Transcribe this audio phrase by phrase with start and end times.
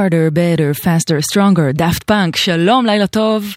[0.00, 3.54] harder, better, faster, stronger, daft פאנק, שלום, לילה טוב.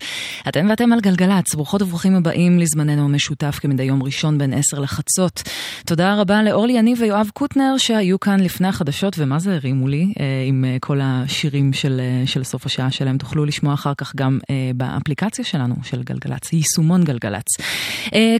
[0.48, 5.42] אתם ואתם על גלגלצ, ברוכות וברוכים הבאים לזמננו המשותף כמדי יום ראשון בין 10 לחצות.
[5.86, 10.44] תודה רבה לאורלי יניב ויואב קוטנר שהיו כאן לפני החדשות, ומה זה הרימו לי אה,
[10.46, 13.18] עם אה, כל השירים של, אה, של סוף השעה שלהם.
[13.18, 14.38] תוכלו לשמוע אחר כך גם
[14.74, 17.46] באפליקציה שלנו, של גלגלצ, יישומון גלגלצ.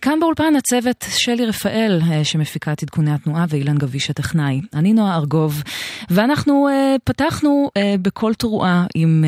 [0.03, 4.61] כאן באולפן הצוות שלי רפאל, שמפיקה את עדכוני התנועה, ואילן גביש הטכנאי.
[4.75, 5.63] אני נועה ארגוב,
[6.11, 6.69] ואנחנו
[7.05, 7.71] פתחנו
[8.03, 9.25] בקול תרועה עם,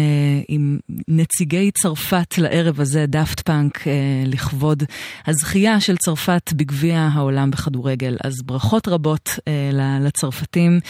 [0.48, 0.78] עם
[1.08, 3.92] נציגי צרפת לערב הערב הזה דאפט פאנק אה,
[4.26, 4.82] לכבוד
[5.26, 8.16] הזכייה של צרפת בגביע העולם בכדורגל.
[8.24, 10.80] אז ברכות רבות אה, לצרפתים.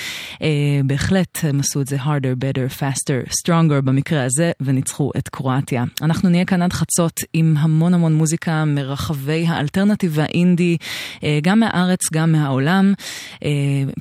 [0.43, 0.49] אה,
[0.85, 5.85] בהחלט הם עשו את זה harder, better, faster, stronger במקרה הזה, וניצחו את קרואטיה.
[6.03, 10.77] אנחנו נהיה כאן עד חצות עם המון המון מוזיקה מרחבי האלטרנטיב והאינדי,
[11.25, 12.94] אה, גם מהארץ, גם מהעולם.
[13.44, 13.50] אה,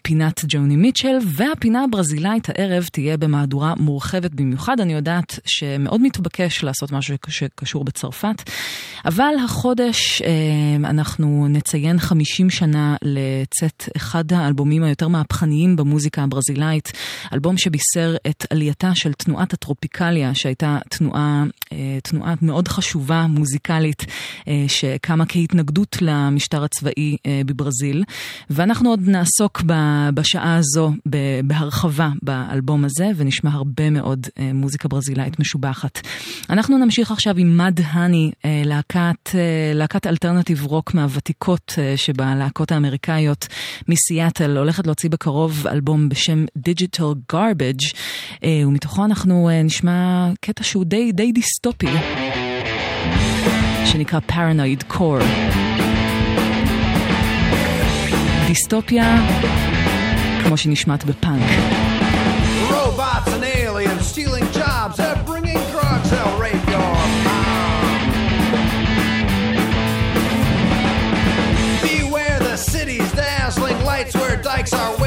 [0.03, 4.79] פינת ג'וני מיטשל, והפינה הברזילאית הערב תהיה במהדורה מורחבת במיוחד.
[4.79, 7.68] אני יודעת שמאוד מתבקש לעשות משהו שקשור.
[7.69, 8.49] שקשור בצרפת.
[9.05, 16.91] אבל החודש אה, אנחנו נציין 50 שנה לצאת אחד האלבומים היותר מהפכניים במוזיקה הברזילאית,
[17.33, 24.05] אלבום שבישר את עלייתה של תנועת הטרופיקליה, שהייתה תנועה, אה, תנועה מאוד חשובה מוזיקלית,
[24.47, 28.03] אה, שקמה כהתנגדות למשטר הצבאי בברזיל.
[28.49, 29.61] ואנחנו עוד נעסוק
[30.13, 30.91] בשעה הזו
[31.43, 36.01] בהרחבה באלבום הזה, ונשמע הרבה מאוד מוזיקה ברזילאית משובחת.
[36.49, 43.47] אנחנו נמשיך עכשיו עם Mudhoney, אה, להקת, אה, להקת alternative rock מהוותיקות אה, שבלהקות האמריקאיות
[43.87, 47.95] מסיאטל, הולכת להוציא בקרוב אלבום בשם Digital Garbage,
[48.65, 51.87] ומתוכו אנחנו נשמע קטע שהוא די, די דיסטופי,
[53.85, 55.23] שנקרא Paranoid Core.
[58.47, 59.27] דיסטופיה
[60.43, 61.49] כמו שנשמעת בפאנק.
[62.69, 64.48] Robots and aliens stealing
[74.15, 74.97] where dykes are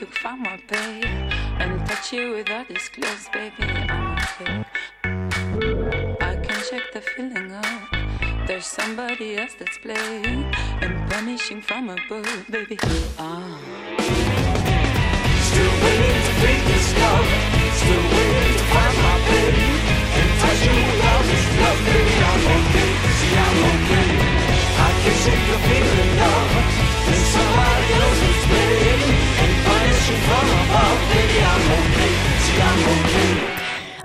[0.00, 1.02] to find my pay
[1.60, 3.68] and touch you without clothes, baby.
[3.68, 4.64] I'm okay.
[6.22, 8.46] I can check the feeling out.
[8.46, 10.44] There's somebody else that's playing
[10.80, 12.78] and punishing from above, baby.
[13.18, 13.60] Ah.
[15.46, 17.28] Still waiting to break this love.
[17.80, 19.68] Still waiting to find my baby.
[20.16, 22.14] And touch you without this love, baby.
[22.30, 22.90] I'm okay.
[23.18, 24.08] See, I'm okay.
[24.80, 26.48] I can shake the feeling of
[27.04, 28.49] There's somebody else punishing
[30.26, 31.38] from above, baby.
[31.42, 32.12] I'm okay.
[32.44, 33.59] See, I'm okay.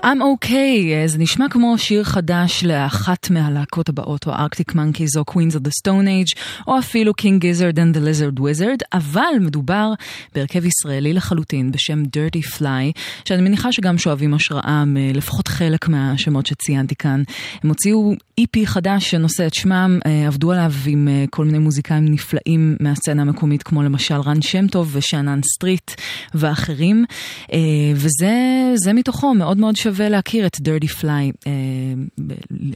[0.05, 5.53] I'm okay, זה נשמע כמו שיר חדש לאחת מהלהקות הבאות, או ארקטיק מנקיז, או Queens
[5.53, 9.93] of the Stone Age, או אפילו King Gizzard and the Lizard Wizard, אבל מדובר
[10.35, 16.95] בהרכב ישראלי לחלוטין בשם Dirty Fly, שאני מניחה שגם שואבים השראה מלפחות חלק מהשמות שציינתי
[16.95, 17.23] כאן.
[17.63, 22.05] הם הוציאו EP חדש שנושא את שמם, אה, עבדו עליו עם אה, כל מיני מוזיקאים
[22.05, 25.91] נפלאים מהסצנה המקומית, כמו למשל רן שם טוב ושאנן סטריט
[26.33, 27.05] ואחרים,
[27.53, 27.59] אה,
[27.95, 29.94] וזה מתוכו מאוד מאוד שווה.
[29.95, 31.51] שווה להכיר את Dirty Fly, אה,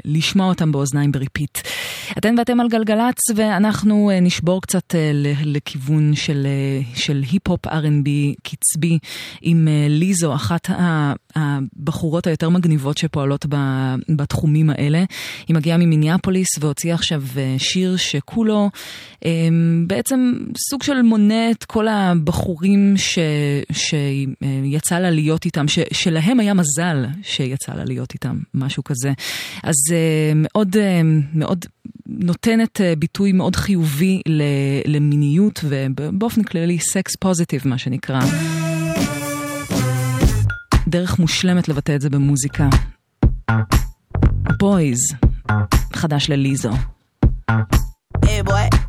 [0.06, 1.58] לשמוע אותם באוזניים ב repeat.
[2.18, 5.12] אתן ואתם על גלגלצ, ואנחנו אה, נשבור קצת אה,
[5.44, 6.48] לכיוון של,
[6.96, 8.10] של היפ-הופ R&B
[8.44, 9.00] קצבי
[9.42, 10.70] עם ליזו, אחת
[11.36, 13.46] הבחורות היותר מגניבות שפועלות
[14.10, 15.04] בתחומים האלה.
[15.48, 17.24] היא מגיעה ממיניאפוליס והוציאה עכשיו
[17.58, 18.70] שיר שכולו
[19.88, 20.34] בעצם
[20.70, 23.20] סוג של מונה את כל הבחורים ש,
[23.72, 29.14] שיצא לה להיות איתם, ש, שלהם היה מזל שיצא לה להיות איתם, משהו כזה.
[29.64, 29.94] אז uh,
[30.36, 30.80] מאוד, uh,
[31.34, 31.66] מאוד
[32.08, 34.22] נותנת uh, ביטוי מאוד חיובי
[34.86, 38.20] למיניות ובאופן כללי סקס פוזיטיב, מה שנקרא.
[40.88, 42.70] דרך מושלמת לבטא את זה במוזיקה.
[44.60, 45.00] בויז,
[45.94, 46.72] חדש לליזו.
[48.26, 48.89] Hey boy,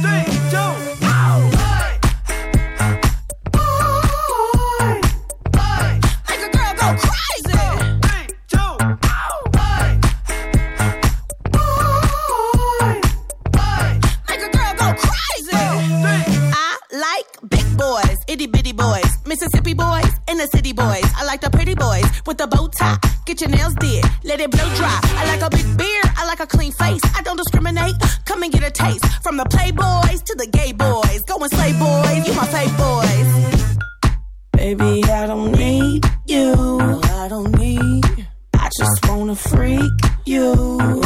[0.00, 1.59] three, two!
[18.30, 21.04] Itty bitty boys, Mississippi boys, and the city boys.
[21.16, 22.96] I like the pretty boys with the bow tie.
[23.26, 25.00] Get your nails did, let it blow dry.
[25.02, 27.02] I like a big beard, I like a clean face.
[27.16, 27.94] I don't discriminate.
[28.24, 31.20] Come and get a taste from the playboys to the gay boys.
[31.26, 33.78] Go and slay boys, you my fave boys.
[34.52, 36.54] Baby, I don't need you.
[37.22, 38.04] I don't need.
[38.54, 39.90] I just wanna freak
[40.24, 40.99] you.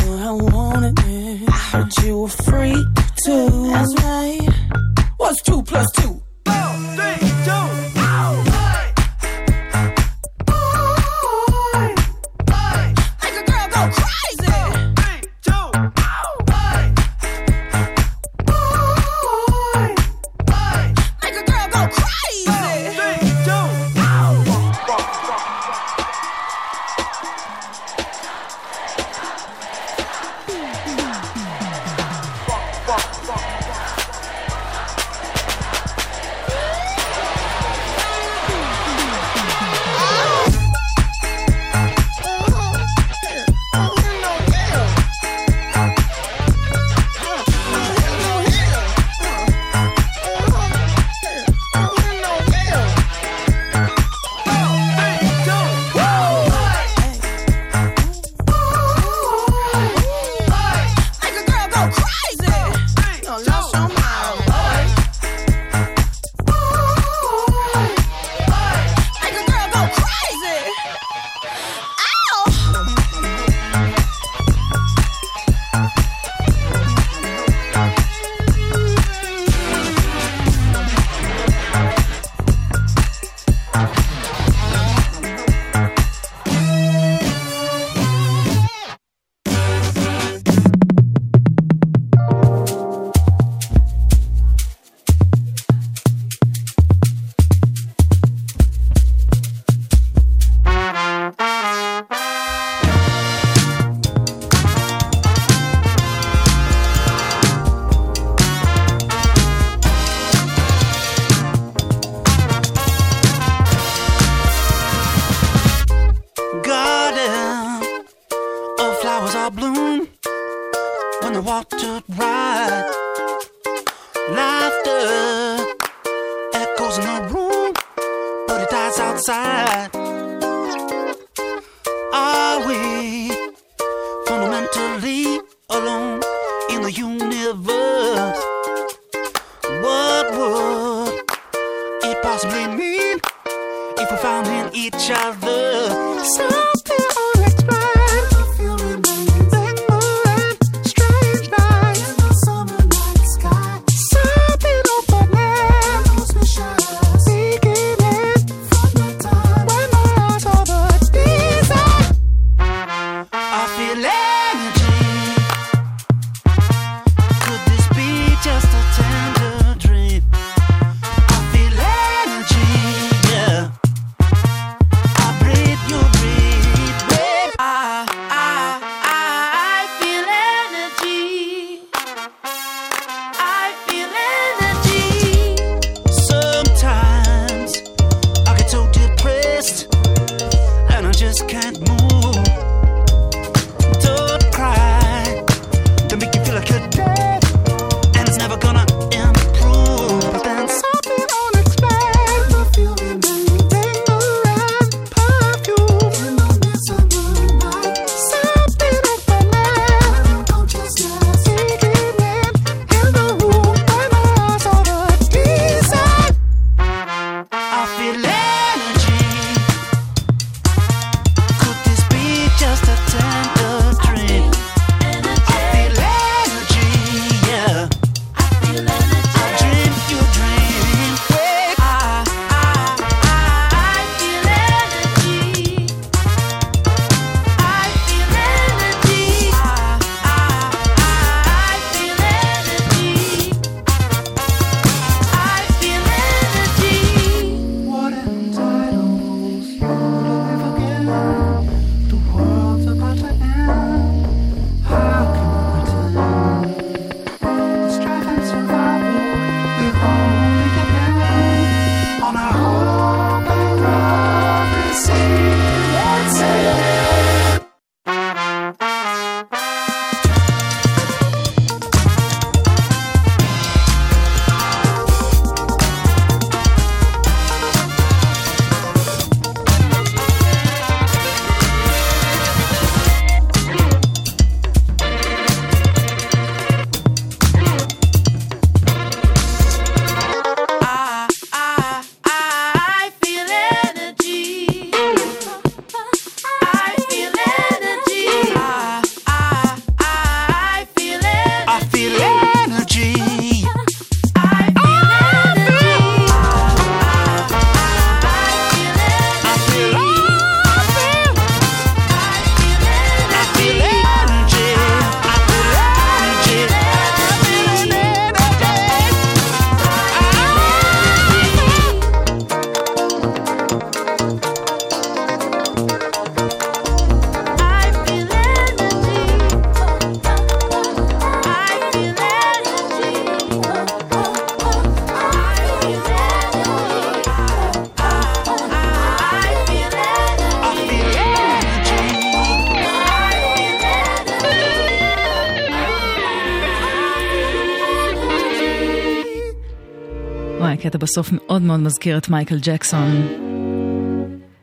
[350.85, 353.27] הקטע בסוף מאוד מאוד מזכיר את מייקל ג'קסון.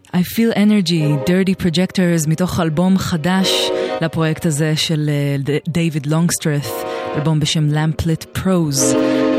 [0.07, 3.69] I feel energy, dirty projectors, מתוך אלבום חדש
[4.01, 5.09] לפרויקט הזה של
[5.45, 6.83] uh, דייוויד לונגסטרף,
[7.15, 8.95] אלבום בשם למפלט Prose.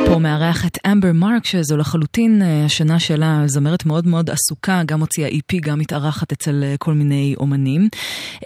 [0.06, 5.00] פה מארח את אמבר מרק, שזו לחלוטין uh, השנה שלה, זמרת מאוד מאוד עסוקה, גם
[5.00, 7.88] הוציאה EP, גם מתארחת אצל uh, כל מיני אומנים.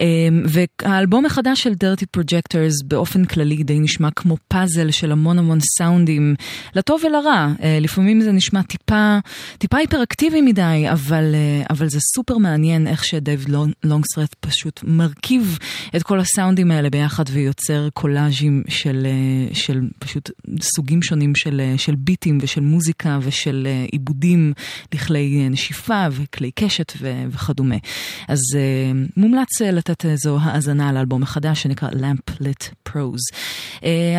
[0.01, 5.59] אמ, והאלבום החדש של Dirty Projectors באופן כללי די נשמע כמו פאזל של המון המון
[5.77, 6.35] סאונדים,
[6.75, 7.47] לטוב ולרע.
[7.63, 9.17] אה, לפעמים זה נשמע טיפה,
[9.57, 13.45] טיפה היפראקטיבי מדי, אבל, אה, אבל זה סופר מעניין איך שדייב
[13.83, 15.57] לונגסרט פשוט מרכיב
[15.95, 20.31] את כל הסאונדים האלה ביחד ויוצר קולאז'ים של, אה, של פשוט
[20.61, 24.53] סוגים שונים של, של ביטים ושל מוזיקה ושל עיבודים
[24.93, 27.75] לכלי נשיפה וכלי קשת ו, וכדומה.
[28.27, 28.39] אז
[29.17, 33.35] מומלץ לתת לתת אה, זו האזנה לאלבום החדש שנקרא Lamp Lit Prose.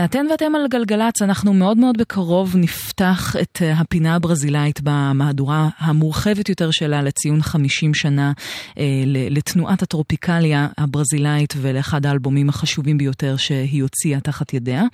[0.05, 6.49] אתן ואתם על גלגלצ, אנחנו מאוד מאוד בקרוב נפתח את אה, הפינה הברזילאית במהדורה המורחבת
[6.49, 8.33] יותר שלה לציון 50 שנה
[8.79, 14.85] אה, לתנועת הטרופיקליה הברזילאית ולאחד האלבומים החשובים ביותר שהיא הוציאה תחת ידיה.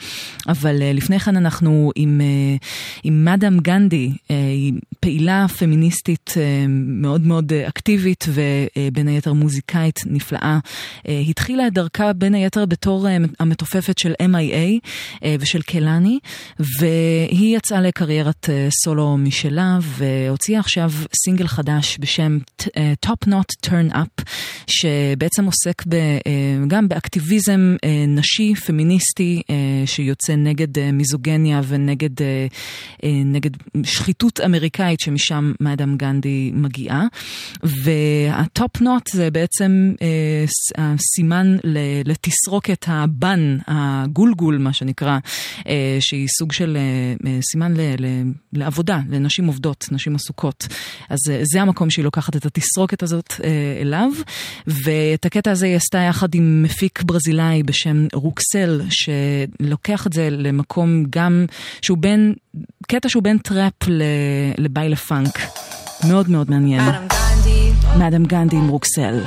[0.49, 2.21] אבל לפני כן אנחנו עם,
[3.05, 4.13] עם מאדם גנדי,
[5.01, 6.35] פעילה פמיניסטית
[6.69, 10.59] מאוד מאוד אקטיבית ובין היתר מוזיקאית נפלאה.
[11.05, 13.07] התחילה את דרכה בין היתר בתור
[13.41, 14.54] המתופפת של MIA
[15.25, 16.19] אה, ושל קלני,
[16.59, 20.93] והיא יצאה לקריירת אה, סולו משלה, והוציאה עכשיו
[21.25, 22.39] סינגל חדש בשם
[22.77, 24.23] אה, Top Not Turn Up,
[24.67, 25.97] שבעצם עוסק ב,
[26.69, 27.77] גם באקטיביזם
[28.09, 29.43] נשי, פמיניסטי,
[29.87, 32.11] שיוצא נגד מיזוגניה ונגד
[33.25, 33.51] נגד
[33.85, 37.07] שחיתות אמריקאית שמשם מאדם גנדי מגיעה.
[37.63, 39.93] והטופ נוט זה בעצם
[40.79, 41.57] הסימן
[42.05, 45.19] לתסרוקת הבן, הגולגול, מה שנקרא,
[45.67, 48.07] אה, שהיא סוג של אה, אה, סימן ל, ל,
[48.53, 50.67] לעבודה, לנשים עובדות, נשים עסוקות.
[51.09, 51.19] אז
[51.53, 53.35] זה המקום שהיא לוקחת את התסרוקת הזאת
[53.81, 54.11] אליו,
[54.67, 61.05] ואת הקטע הזה היא עשתה יחד עם מפיק ברזילאי בשם רוקסל, שלוקח את זה למקום
[61.11, 61.47] גם
[61.83, 62.35] שהוא בין,
[62.89, 63.73] קטע שהוא בין טראפ
[64.59, 65.39] לביי לפאנק.
[66.09, 66.83] מאוד מאוד מעניין.
[67.99, 69.21] מאדם גנדי עם רוקסל.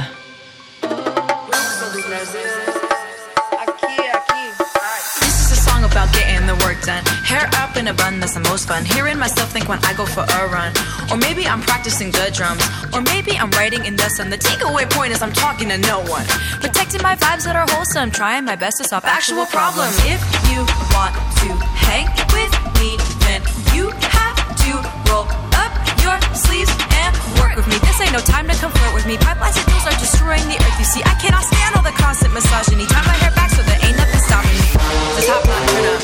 [6.88, 7.04] Done.
[7.28, 8.86] Hair up in a bun, that's the most fun.
[8.86, 10.72] Hearing myself think when I go for a run.
[11.12, 12.64] Or maybe I'm practicing the drums.
[12.96, 14.32] Or maybe I'm writing in the sun.
[14.32, 16.26] The takeaway point is I'm talking to no one.
[16.64, 18.10] Protecting my vibes that are wholesome.
[18.10, 20.00] Trying my best to solve actual problems.
[20.08, 20.64] If you
[20.96, 21.12] want
[21.44, 22.96] to hang with me,
[23.28, 23.44] then
[23.76, 24.72] you have to
[25.12, 25.28] roll
[25.60, 26.72] up your sleeves
[27.04, 27.12] and
[27.44, 27.78] work with me.
[27.84, 29.20] This ain't no time to come flirt with me.
[29.20, 30.80] Pipeline signals are destroying the earth.
[30.80, 32.88] You see, I cannot stand all the constant misogyny.
[32.88, 34.57] Tie my hair back so there ain't nothing stopping me.
[34.88, 35.44] Stop.
[35.44, 36.02] top turn up.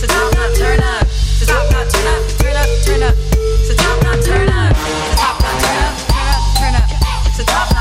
[0.00, 1.06] Top turn up.
[1.46, 2.22] Top turn up.
[2.38, 3.14] Turn up, turn up.
[3.76, 4.72] Top turn up.
[5.16, 5.94] Top turn up.
[6.08, 6.86] Turn up, turn up.
[7.46, 7.73] Top.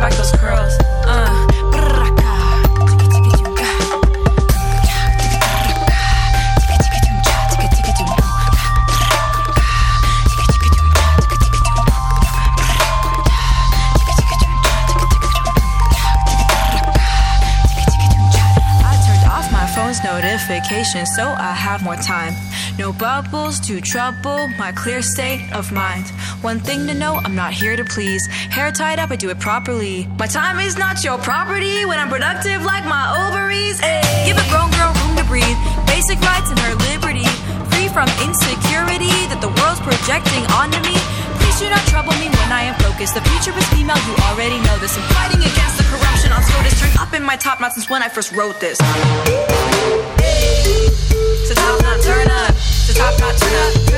[0.00, 0.78] back those curls.
[1.04, 1.46] Uh.
[20.04, 22.34] notification so I have more time.
[22.80, 26.08] No bubbles to trouble my clear state of mind.
[26.40, 28.24] One thing to know, I'm not here to please.
[28.48, 30.08] Hair tied up, I do it properly.
[30.18, 33.76] My time is not your property when I'm productive like my ovaries.
[33.84, 34.24] Ay.
[34.24, 35.60] Give a grown girl room to breathe.
[35.92, 37.28] Basic rights and her liberty.
[37.68, 40.96] Free from insecurity that the world's projecting onto me.
[41.36, 43.12] Please do not trouble me when I am focused.
[43.12, 44.96] The future is female, you already know this.
[44.96, 46.80] I'm fighting against the corruption on SCOTUS.
[46.80, 48.80] Turned up in my top knot since when I first wrote this.
[53.42, 53.89] Yeah.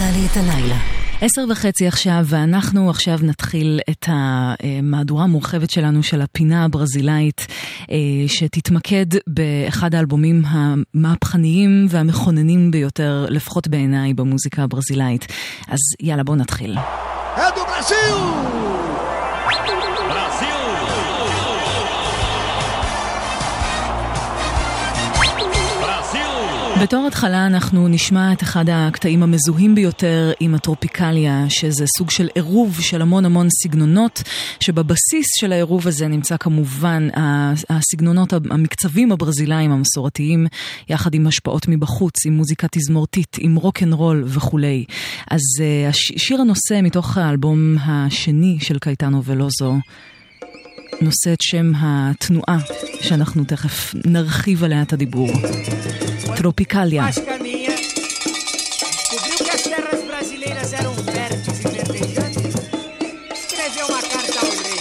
[0.00, 0.76] עושה לי את הלילה.
[1.20, 7.46] עשר וחצי עכשיו, ואנחנו עכשיו נתחיל את המהדורה המורחבת שלנו של הפינה הברזילאית,
[7.90, 7.96] אה,
[8.28, 15.26] שתתמקד באחד האלבומים המהפכניים והמכוננים ביותר, לפחות בעיניי, במוזיקה הברזילאית.
[15.68, 16.78] אז יאללה, בואו נתחיל.
[17.36, 19.07] É do
[26.82, 32.80] בתור התחלה אנחנו נשמע את אחד הקטעים המזוהים ביותר עם הטרופיקליה, שזה סוג של עירוב
[32.80, 34.22] של המון המון סגנונות,
[34.60, 37.08] שבבסיס של העירוב הזה נמצא כמובן
[37.70, 40.46] הסגנונות המקצבים הברזילאיים המסורתיים,
[40.88, 44.84] יחד עם השפעות מבחוץ, עם מוזיקה תזמורתית, עם רוק אנד רול וכולי.
[45.30, 49.76] אז uh, שיר הנושא מתוך האלבום השני של קייטנו ולוזו.
[51.00, 52.58] נושא את שם התנועה,
[53.00, 55.28] שאנחנו תכף נרחיב עליה את הדיבור.
[56.38, 57.02] Tropicalia.
[57.02, 57.74] Descobriu
[59.38, 60.94] que as terras brasileiras eram
[61.58, 62.54] e verdejantes.
[63.32, 64.78] Escreveu uma carta ao rei.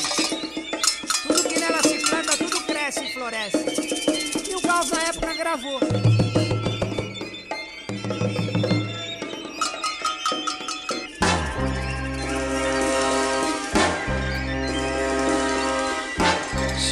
[1.23, 1.97] Tudo que nela se
[2.37, 3.57] tudo cresce e floresce.
[4.51, 4.61] E o
[5.01, 5.79] época gravou.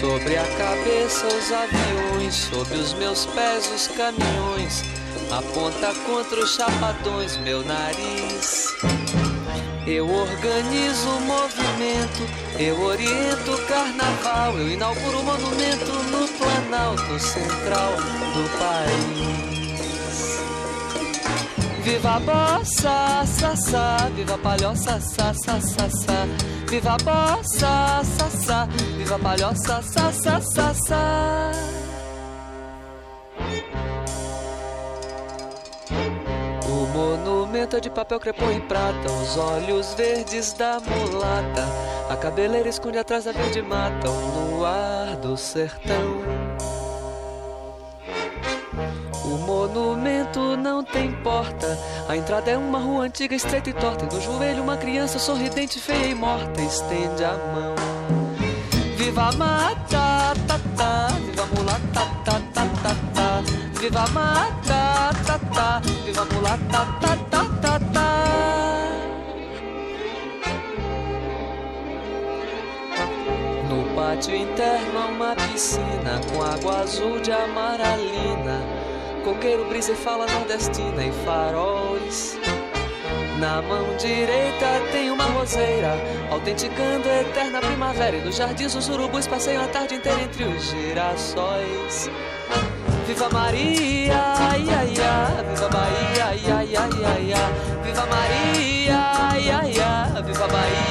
[0.05, 4.83] Sobre a cabeça os aviões, sob os meus pés os caminhões.
[5.31, 8.67] Aponta contra os chapadões meu nariz.
[9.87, 12.21] Eu organizo o movimento,
[12.59, 19.54] eu oriento o carnaval, eu inauguro o monumento no Planalto Central do país.
[21.85, 23.23] Viva a bossa,
[23.55, 25.59] sa, viva a palhoça, sa, sa.
[26.67, 28.65] Viva a bossa, sa,
[28.97, 31.51] viva a palhoça, sa, sa.
[36.67, 41.67] O monumento é de papel crepom e prata, os olhos verdes da mulata.
[42.09, 46.23] A cabeleira esconde atrás da verde mata, o luar do sertão.
[49.23, 50.04] O monumento
[50.57, 51.77] não tem porta.
[52.07, 54.05] A entrada é uma rua antiga, estreita e torta.
[54.05, 56.61] E no joelho, uma criança sorridente, feia e morta.
[56.61, 57.75] Estende a mão.
[58.97, 61.07] Viva a mata, ta, ta.
[61.25, 63.43] Viva a mulata, ta, ta, ta, ta.
[63.79, 65.81] Viva a mata, ta, ta.
[66.05, 68.15] Viva a mulata, ta, ta, ta, ta.
[73.69, 78.74] No pátio interno há uma piscina com água azul de amaralina.
[79.25, 82.37] Coqueiro, brisa e fala nordestina e faróis.
[83.39, 85.97] Na mão direita tem uma roseira,
[86.29, 88.17] autenticando a eterna primavera.
[88.17, 92.07] E nos jardins os urubus passeiam a tarde inteira entre os girassóis.
[93.07, 97.83] Viva Maria, ai, ai, ai, viva Bahia, ai, ai, ai, ai.
[97.83, 98.97] Viva Maria,
[99.31, 100.84] ai, ai, ai, viva Bahia,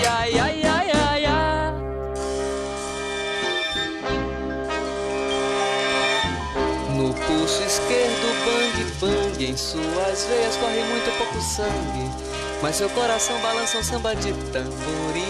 [9.54, 12.10] em suas veias corre muito pouco sangue,
[12.60, 15.22] mas seu coração balança um samba de tamborim.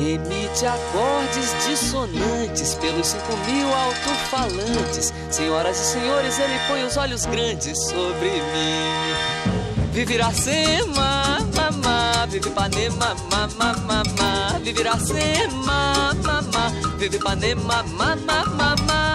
[0.00, 5.12] Emite acordes dissonantes pelos cinco mil alto-falantes.
[5.30, 9.92] Senhoras e senhores, ele põe os olhos grandes sobre mim.
[9.92, 14.58] Vive Iracema, mamá, vive Ipanema, mamá, mamá.
[14.64, 19.09] Vive Iracema, mamá, vive Ipanema, mamá, mamá.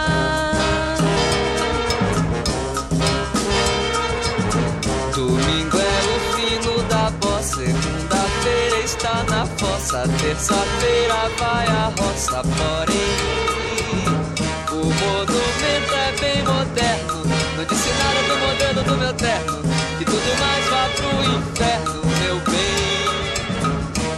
[7.56, 13.16] Segunda-feira está na fossa, terça-feira vai a roça, porém
[14.72, 17.24] o monumento é bem moderno,
[17.56, 19.62] não disse nada do modelo do meu terno,
[19.98, 22.76] que tudo mais vá pro inferno, meu bem,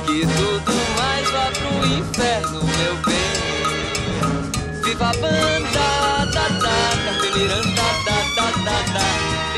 [0.07, 3.37] que tudo mais vá pro inferno, meu bem.
[4.83, 8.16] Viva a banda, da da, Miranda, da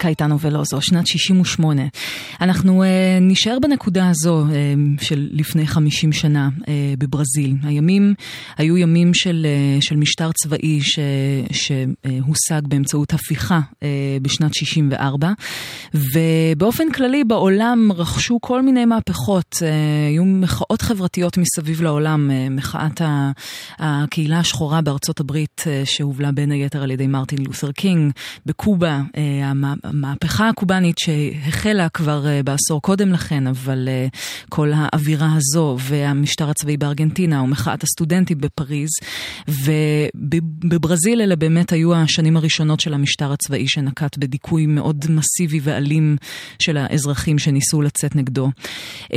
[0.00, 1.82] קייטנו ולוזו, שנת 68.
[2.40, 2.86] אנחנו uh,
[3.20, 6.66] נשאר בנקודה הזו uh, של לפני 50 שנה uh,
[6.98, 7.56] בברזיל.
[7.62, 8.14] הימים
[8.56, 9.46] היו ימים של,
[9.78, 10.98] uh, של משטר צבאי ש,
[11.52, 13.82] שהושג באמצעות הפיכה uh,
[14.22, 15.32] בשנת 64,
[15.94, 19.54] ובאופן כללי בעולם רכשו כל מיני מהפכות.
[19.54, 19.64] Uh,
[20.08, 23.30] היו מחאות חברתיות מסביב לעולם, uh, מחאת ה,
[23.78, 28.12] הקהילה השחורה בארצות הברית, uh, שהובלה בין היתר על ידי מרטין לותר קינג,
[28.46, 29.16] בקובה, uh,
[29.90, 34.16] המהפכה הקובאנית שהחלה כבר uh, בעשור קודם לכן, אבל uh,
[34.48, 38.90] כל האווירה הזו והמשטר הצבאי בארגנטינה ומחאת הסטודנטים בפריז,
[39.48, 46.16] ובברזיל אלה באמת היו השנים הראשונות של המשטר הצבאי שנקט בדיכוי מאוד מסיבי ואלים
[46.58, 48.50] של האזרחים שניסו לצאת נגדו.
[49.04, 49.12] Um,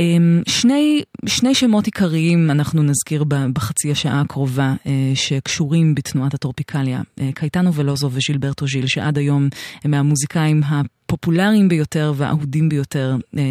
[0.48, 7.74] שני, שני שמות עיקריים אנחנו נזכיר בחצי השעה הקרובה uh, שקשורים בתנועת הטרופיקליה, uh, קייטנו
[7.74, 9.48] ולוזו וז'ילברטו ז'יל, שעד היום
[9.84, 13.42] הם מהמוזיקאים haben הפופולריים ביותר והאהודים ביותר אה,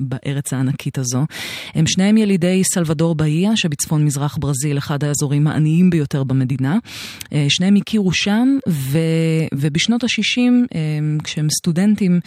[0.00, 1.26] בארץ הענקית הזו.
[1.74, 6.78] הם שניהם ילידי סלבדור באיה שבצפון מזרח ברזיל, אחד האזורים העניים ביותר במדינה.
[7.32, 8.98] אה, שניהם הכירו שם, ו,
[9.54, 10.38] ובשנות ה-60,
[10.74, 10.80] אה,
[11.24, 12.20] כשהם סטודנטים,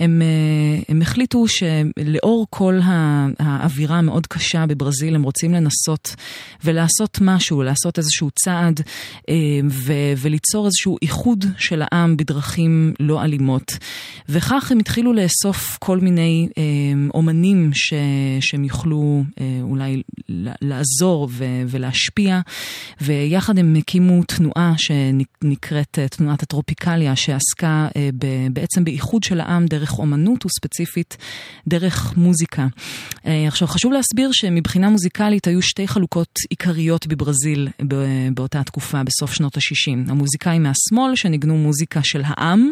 [0.00, 6.16] הם, אה, הם החליטו שלאור כל ה- האווירה המאוד קשה בברזיל, הם רוצים לנסות
[6.64, 8.80] ולעשות משהו, לעשות איזשהו צעד
[9.28, 9.34] אה,
[9.70, 13.72] ו- וליצור איזשהו איחוד של העם בדרכים לא אלימות.
[14.28, 16.62] וכך הם התחילו לאסוף כל מיני אה,
[17.14, 17.92] אומנים ש-
[18.40, 20.02] שהם יוכלו אה, אולי
[20.60, 22.40] לעזור ו- ולהשפיע,
[23.00, 29.66] ויחד הם הקימו תנועה שנקראת אה, תנועת הטרופיקליה, שעסקה אה, ב- בעצם באיחוד של העם
[29.66, 31.16] דרך אומנות וספציפית
[31.68, 32.66] דרך מוזיקה.
[33.26, 37.68] אה, עכשיו חשוב להסביר שמבחינה מוזיקלית היו שתי חלוקות עיקריות בברזיל
[38.34, 40.10] באותה תקופה, בסוף שנות ה-60.
[40.10, 42.70] המוזיקאים מהשמאל שניגנו מוזיקה של העם,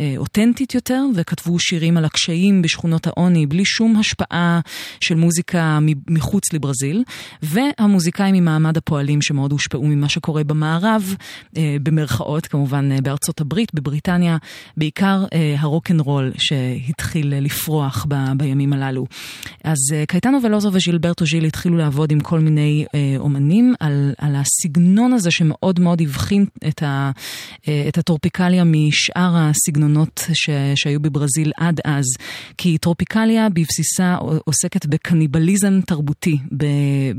[0.00, 0.14] אה,
[0.60, 4.60] אותנטית יותר, וכתבו שירים על הקשיים בשכונות העוני בלי שום השפעה
[5.00, 5.78] של מוזיקה
[6.10, 7.02] מחוץ לברזיל,
[7.42, 11.14] והמוזיקאים ממעמד הפועלים שמאוד הושפעו ממה שקורה במערב,
[11.56, 14.36] אה, במרכאות כמובן אה, בארצות הברית, בבריטניה,
[14.76, 19.06] בעיקר אה, הרוקנרול שהתחיל לפרוח בימים הללו.
[19.64, 22.84] אז קייטנו ולוזו וז'ילברטו ז'יל התחילו לעבוד עם כל מיני
[23.18, 27.10] אומנים על, על הסגנון הזה שמאוד מאוד הבחין את, ה,
[27.88, 30.26] את הטרופיקליה משאר הסגנונות
[30.74, 32.04] שהיו בברזיל עד אז.
[32.58, 36.38] כי טרופיקליה בבסיסה עוסקת בקניבליזם תרבותי,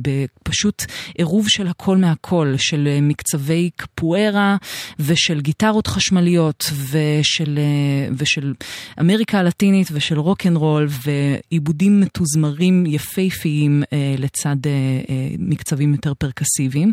[0.01, 0.85] בפשוט
[1.17, 4.57] עירוב של הכל מהכל, של אה, מקצבי קפוארה
[4.99, 8.53] ושל גיטרות חשמליות ושל, אה, ושל
[8.99, 14.55] אמריקה הלטינית ושל רוקנרול ועיבודים מתוזמרים יפהפיים אה, לצד
[15.39, 16.91] מקצבים יותר פרקסיביים.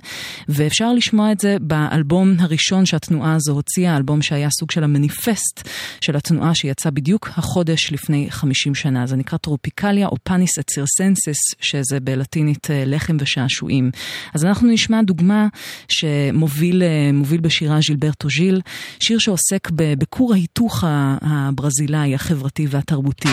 [0.49, 5.69] ואפשר לשמוע את זה באלבום הראשון שהתנועה הזו הוציאה, אלבום שהיה סוג של המניפסט
[6.01, 9.07] של התנועה שיצא בדיוק החודש לפני 50 שנה.
[9.07, 13.91] זה נקרא טרופיקליה או פאניס אצירסנסס, שזה בלטינית אה, לחם ושעשועים.
[14.35, 15.47] אז אנחנו נשמע דוגמה
[15.89, 18.61] שמוביל אה, בשירה ז'ילברטו ז'יל,
[19.01, 20.85] שיר שעוסק בכור ההיתוך
[21.23, 23.29] הברזילאי, החברתי והתרבותי.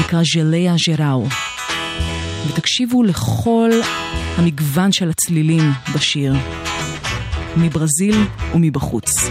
[0.00, 1.26] נקרא ז'ליה ז'ראו.
[2.48, 3.70] ותקשיבו לכל
[4.36, 6.34] המגוון של הצלילים בשיר,
[7.56, 8.16] מברזיל
[8.54, 9.30] ומבחוץ.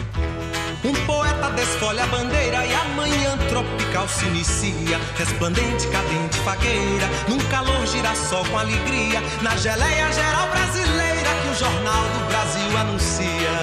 [4.08, 5.00] Se inicia.
[5.18, 9.22] Resplandente, cadente, fagueira, num calor girassol com alegria.
[9.42, 13.56] Na geleia geral brasileira que o Jornal do Brasil anuncia.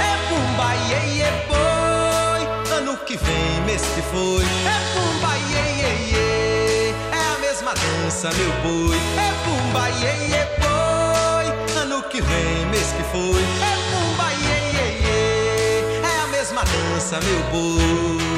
[0.00, 4.44] É pumba, iê, iê, boi, ano que vem, mês que foi.
[4.44, 8.96] É pumba, iê, iê, iê, é a mesma dança, meu boi.
[9.18, 13.42] É pumba, iê, iê, boi, ano que vem, mês que foi.
[13.42, 18.29] É pumba, iê, iê, iê, é a mesma dança, meu boi.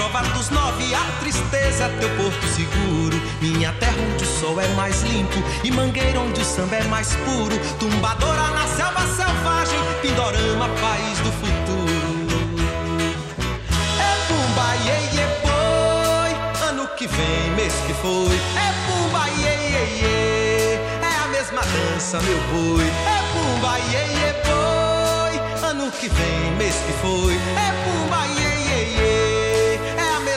[0.00, 3.20] Alegria é a prova dos nove, a tristeza teu porto seguro.
[3.40, 7.14] Minha terra onde o sol é mais limpo e mangueira onde o samba é mais
[7.16, 7.58] puro.
[7.78, 12.00] Tumbadora na selva selvagem, Pindorama, país do futuro.
[13.98, 18.34] É pumba, iê, iê, boi, ano que vem, mês que foi.
[18.56, 22.84] É pumba, iê, iê, iê, é a mesma dança, meu boi.
[22.84, 27.34] É pumba, iê, iê, boi, ano que vem, mês que foi.
[27.34, 29.19] É pumba, iê, iê, iê,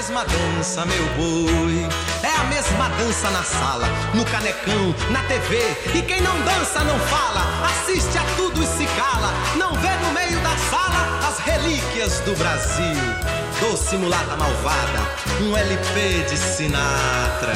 [0.04, 1.88] mesma dança, meu boi.
[2.24, 5.58] É a mesma dança na sala, no canecão, na TV.
[5.96, 9.32] E quem não dança não fala, assiste a tudo e se cala.
[9.56, 13.00] Não vê no meio da sala as relíquias do Brasil.
[13.62, 15.00] Doce mulata malvada,
[15.42, 17.54] um LP de Sinatra.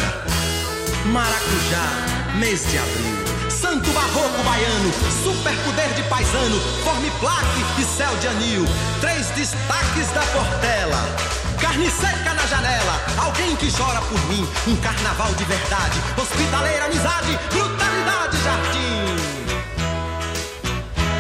[1.07, 3.49] Maracujá, mês de abril.
[3.49, 8.65] Santo barroco baiano, super poder de paisano, forme plaque e céu de anil.
[9.01, 11.46] Três destaques da Portela.
[11.59, 14.47] Carne seca na janela, alguém que chora por mim.
[14.67, 19.15] Um carnaval de verdade, hospitaleira amizade, brutalidade jardim.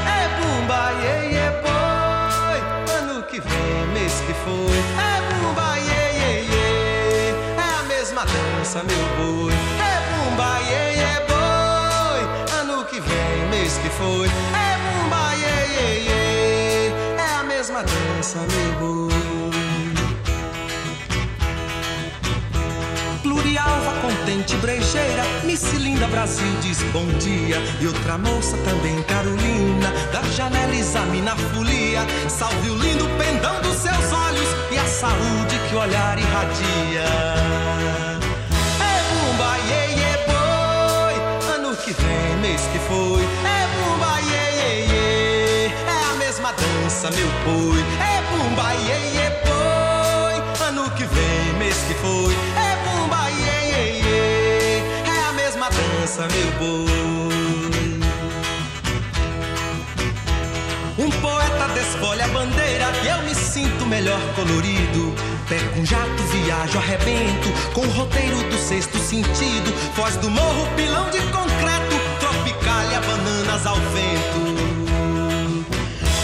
[0.05, 2.59] É bumba, iê, iê, boi,
[2.99, 4.77] ano que vem, mês que foi.
[5.01, 9.53] É bumba, iê, iê, iê, é a mesma dança, meu boi.
[9.53, 12.21] É bumba, iê, iê, boi,
[12.59, 14.27] ano que vem, mês que foi.
[14.27, 15.57] É bumba, iê,
[16.05, 19.56] iê, é a mesma dança, meu boi.
[23.57, 27.57] Plurialva, contente, brejeira, Miss Linda Brasil diz bom dia.
[27.81, 32.05] E outra moça também, Carolina, da janela examina a folia.
[32.29, 37.05] Salve o lindo pendão dos seus olhos e a saúde que o olhar irradia.
[38.79, 43.23] É bumba, iê, iê, boi, ano que vem, mês que foi.
[43.23, 45.71] É bumba, iê, iê, iê,
[46.83, 47.79] dança, meu boi.
[47.99, 50.67] É bumba, iê, iê, boi.
[50.67, 52.36] Ano que vem, mês que foi.
[56.07, 57.99] Mesma dança, meu boi.
[60.97, 65.13] Um poeta desfolha a bandeira e eu me sinto melhor colorido.
[65.49, 69.73] Pego um jato, viajo, arrebento com o roteiro do sexto sentido.
[69.95, 74.47] Foz do morro, pilão de concreto, tropicália, bananas ao vento.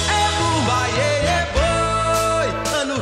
[0.10, 0.24] É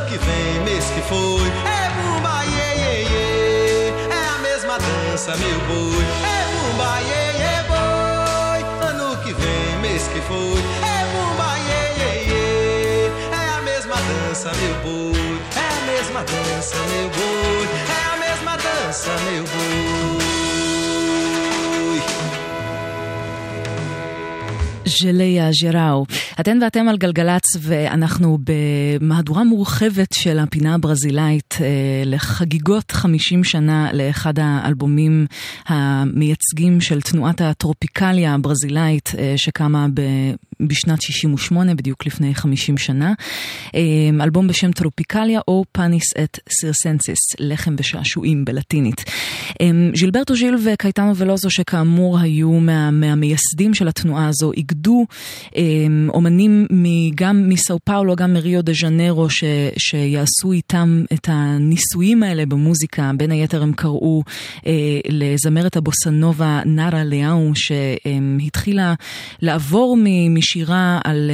[0.08, 1.48] que vem, mês que foi.
[1.64, 3.92] É bumba, iê, iê, iê.
[4.10, 6.04] É a mesma dança, meu boi.
[6.38, 6.41] É
[6.72, 8.88] bumba, iê, iê, boi.
[8.88, 10.60] Ano que vem, mês que foi.
[10.82, 13.10] É bumba, iê, iê, iê.
[13.30, 15.40] É a mesma dança, meu boi.
[15.56, 17.68] É a mesma dança, meu boi.
[17.88, 20.21] É a mesma dança, meu boi.
[25.00, 26.06] ז'ליה ז'ראו.
[26.40, 28.38] אתן ואתם על גלגלצ ואנחנו
[29.00, 31.66] במהדורה מורחבת של הפינה הברזילאית אה,
[32.06, 35.26] לחגיגות 50 שנה לאחד האלבומים
[35.66, 40.00] המייצגים של תנועת הטרופיקליה הברזילאית אה, שקמה ב...
[40.68, 43.12] בשנת 68, בדיוק לפני 50 שנה.
[43.74, 43.80] אה,
[44.20, 49.04] אלבום בשם טרופיקליה או פאניס את סירסנסיס, לחם ושעשועים בלטינית.
[49.60, 55.06] אה, ז'ילברטו ז'יל וקייטנו ולוזו, שכאמור היו מה, מהמייסדים של התנועה הזו, איגדו
[55.56, 55.62] אה,
[56.08, 56.66] אומנים
[57.14, 59.44] גם מסאו פאולו, גם מריו דה ז'נרו, ש,
[59.78, 63.10] שיעשו איתם את הניסויים האלה במוזיקה.
[63.16, 64.22] בין היתר הם קראו
[65.08, 68.94] לזמרת הבוסנובה נארה ליאו, שהתחילה
[69.42, 70.06] לעבור מ...
[70.52, 71.30] שירה על,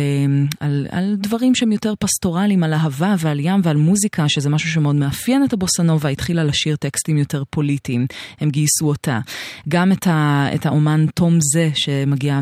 [0.61, 4.97] על, על דברים שהם יותר פסטורליים, על אהבה ועל ים ועל מוזיקה, שזה משהו שמאוד
[4.97, 8.07] מאפיין את הבוסנובה, התחילה לשיר טקסטים יותר פוליטיים,
[8.41, 9.21] הם גייסו אותה.
[9.69, 12.41] גם את, ה, את האומן תום זה, שמגיע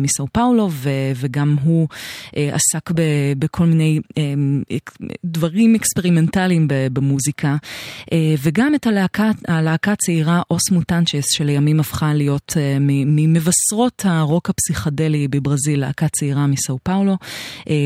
[0.00, 1.88] מסאו פאולו, ו, וגם הוא
[2.36, 3.02] אה, עסק ב,
[3.38, 4.22] בכל מיני אה,
[5.24, 7.56] דברים אקספרימנטליים במוזיקה,
[8.12, 12.56] אה, וגם את הלהקה, הלהקה הצעירה אוס מוטנצ'ס, שלימים הפכה להיות
[13.06, 17.16] ממבשרות הרוק הפסיכדלי בברזיל, להקה צעירה מסאו פאולו,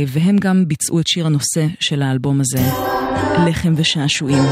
[0.08, 2.58] והם גם ביצעו את שיר הנושא של האלבום הזה,
[3.46, 4.42] לחם ושעשועים.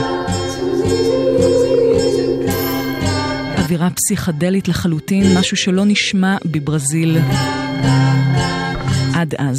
[3.58, 7.18] אווירה פסיכדלית לחלוטין, משהו שלא נשמע בברזיל
[9.14, 9.58] עד אז.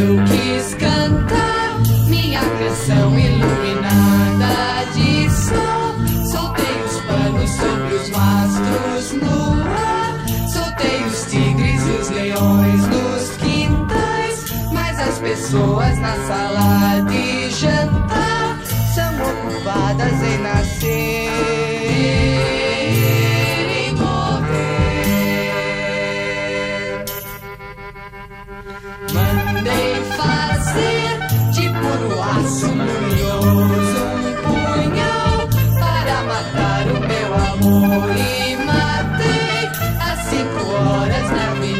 [0.00, 1.70] Eu quis cantar
[2.10, 3.67] minha canção iluminada
[10.52, 14.44] Soltei os tigres e os leões nos quintais.
[14.72, 18.58] Mas as pessoas na sala de jantar
[18.94, 21.28] são ocupadas em nascer.
[29.14, 31.18] Mandei fazer
[31.52, 35.48] de puro aço luminoso um punhal
[35.80, 38.37] para matar o meu amor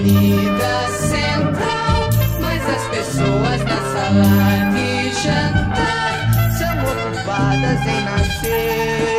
[0.09, 2.09] Avenida Central.
[2.41, 6.13] Mas as pessoas na sala de jantar
[6.57, 9.18] são ocupadas em nascer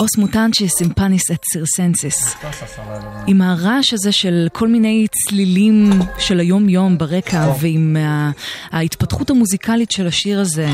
[0.00, 2.34] אוס מוטנצ'יס פאניס את סירסנסיס.
[3.26, 7.96] עם הרעש הזה של כל מיני צלילים של היום יום ברקע ועם
[8.70, 10.68] ההתפתחות המוזיקלית של השיר הזה.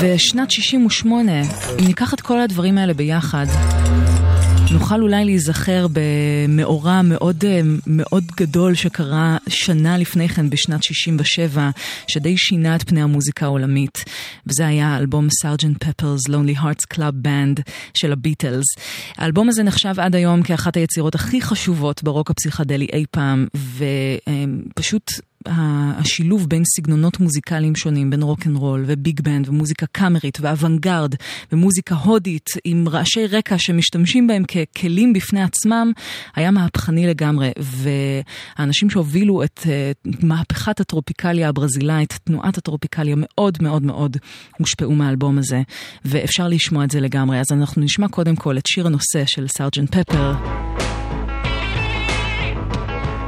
[0.00, 1.32] ושנת 68,
[1.78, 3.46] אם ניקח את כל הדברים האלה ביחד,
[4.72, 11.70] נוכל אולי להיזכר במאורע מאוד, אה, מאוד גדול שקרה שנה לפני כן בשנת 67,
[12.06, 14.04] שדי שינה את פני המוזיקה העולמית.
[14.46, 17.62] וזה היה האלבום Sergeant Pepper's Lonely Hearts Club Band
[17.94, 18.66] של הביטלס.
[19.16, 23.46] האלבום הזה נחשב עד היום כאחת היצירות הכי חשובות ברוק הפסיכדלי אי פעם,
[24.74, 25.12] ופשוט...
[25.50, 31.14] השילוב בין סגנונות מוזיקליים שונים, בין רוקנרול וביג בנד ומוזיקה קאמרית ואוונגרד
[31.52, 35.92] ומוזיקה הודית עם רעשי רקע שמשתמשים בהם ככלים בפני עצמם,
[36.36, 37.50] היה מהפכני לגמרי.
[37.58, 39.92] והאנשים שהובילו את אה,
[40.22, 44.16] מהפכת הטרופיקליה הברזילאית, תנועת הטרופיקליה, מאוד מאוד מאוד
[44.58, 45.62] הושפעו מהאלבום הזה,
[46.04, 47.40] ואפשר לשמוע את זה לגמרי.
[47.40, 50.95] אז אנחנו נשמע קודם כל את שיר הנושא של סארג'נט פפר.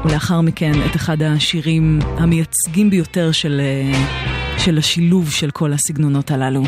[0.05, 3.99] ולאחר מכן את אחד השירים המייצגים ביותר של, אה,
[4.59, 6.63] של השילוב של כל הסגנונות הללו.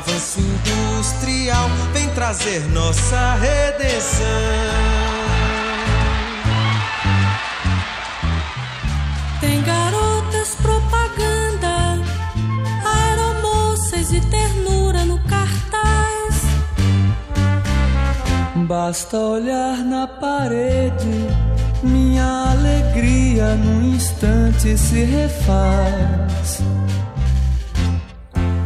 [0.00, 4.26] Avanço industrial vem trazer nossa redenção.
[9.40, 11.98] Tem garotas propaganda,
[12.82, 16.46] aeromoças e ternura no cartaz.
[18.66, 21.28] Basta olhar na parede,
[21.82, 26.79] minha alegria num instante se refaz.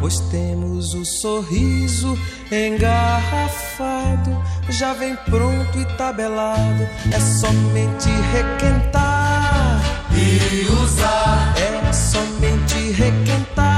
[0.05, 2.19] Pois temos o sorriso
[2.53, 4.39] engarrafado,
[4.69, 9.81] já vem pronto e tabelado, é somente requentar
[10.13, 11.55] e usar.
[11.57, 13.74] É somente requentar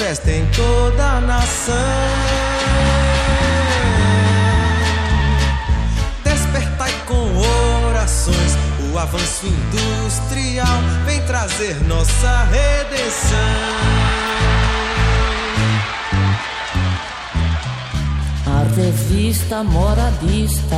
[0.00, 1.74] festa em toda a nação.
[6.24, 7.36] Despertai com
[7.86, 8.56] orações,
[8.90, 13.38] o avanço industrial vem trazer nossa redenção.
[18.46, 20.76] A revista moradista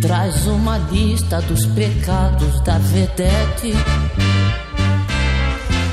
[0.00, 3.74] traz uma lista dos pecados da vedete.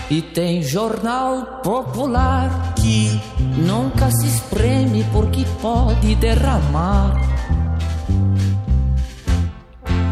[0.10, 3.22] E tem jornal popular que
[3.58, 7.16] nunca se espreme porque pode derramar.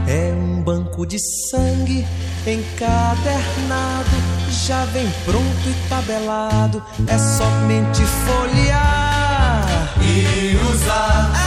[0.07, 1.17] É um banco de
[1.49, 2.05] sangue
[2.45, 4.09] encadernado,
[4.67, 6.83] já vem pronto e tabelado.
[7.07, 11.46] É somente folhear e usar.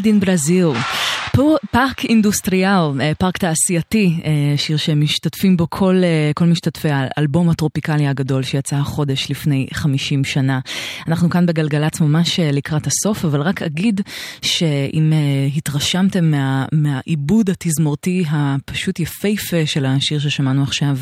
[0.00, 0.78] Made in Brazil.
[1.36, 7.50] פה פארק אינדוסטריאל, אה, פארק תעשייתי, אה, שיר שמשתתפים בו כל, אה, כל משתתפי האלבום
[7.50, 10.60] הטרופיקלי הגדול שיצא החודש לפני 50 שנה.
[11.08, 14.00] אנחנו כאן בגלגלצ ממש לקראת הסוף, אבל רק אגיד
[14.42, 15.12] שאם
[15.56, 20.96] התרשמתם מה, מהעיבוד התזמורתי הפשוט יפהפה של השיר ששמענו עכשיו,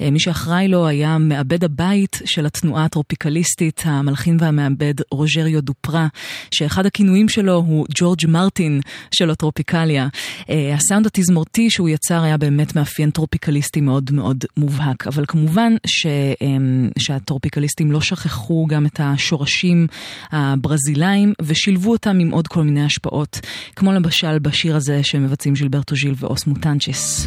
[0.00, 6.06] מי שאחראי לו היה מעבד הבית של התנועה הטרופיקליסטית, המלחין והמעבד רוז'ריו דופרה,
[6.50, 8.80] שאחד הכינויים שלו הוא ג'ורג' מרטין
[9.14, 10.07] של הטרופיקליה.
[10.50, 16.06] אה, הסאונד התזמורתי שהוא יצר היה באמת מאפיין טרופיקליסטי מאוד מאוד מובהק, אבל כמובן ש,
[16.06, 16.46] אה,
[16.98, 19.86] שהטרופיקליסטים לא שכחו גם את השורשים
[20.32, 23.40] הברזילאים ושילבו אותם עם עוד כל מיני השפעות,
[23.76, 27.26] כמו למשל בשיר הזה שמבצעים ז'ילברטו ז'יל ואוס מוטנצ'ס.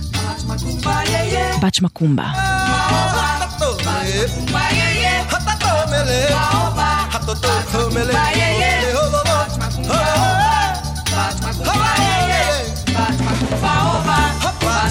[1.61, 2.32] Bat Macumba.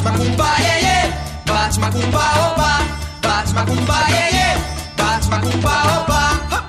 [0.01, 1.45] Bats macumba, yeah, yeah.
[1.45, 2.73] Bats macumba, opa.
[3.21, 4.57] Bats macumba, yeah, yeah.
[4.97, 6.23] Bats macumba, opa.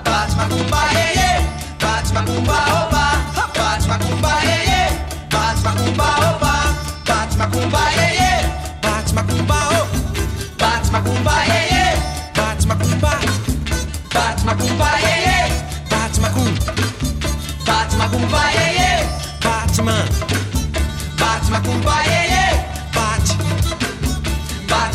[0.03, 1.39] Bats macumba, yeah, yeah.
[1.79, 3.05] Bats macumba, opa.
[3.55, 4.89] Bats macumba, yeah, yeah.
[5.31, 6.53] Bats macumba, opa.
[7.07, 8.81] Bats macumba, yeah, yeah.
[8.83, 9.87] Bats macumba, oh.
[10.59, 11.91] Bats macumba, yeah, yeah.
[12.35, 13.13] Bats macumba.
[14.11, 15.47] Bats macumba, yeah, yeah.
[15.89, 16.73] Bats macumba.
[17.65, 18.99] Bats macumba, yeah, yeah.
[19.39, 20.07] Batman.
[21.15, 22.10] Batman, Batman,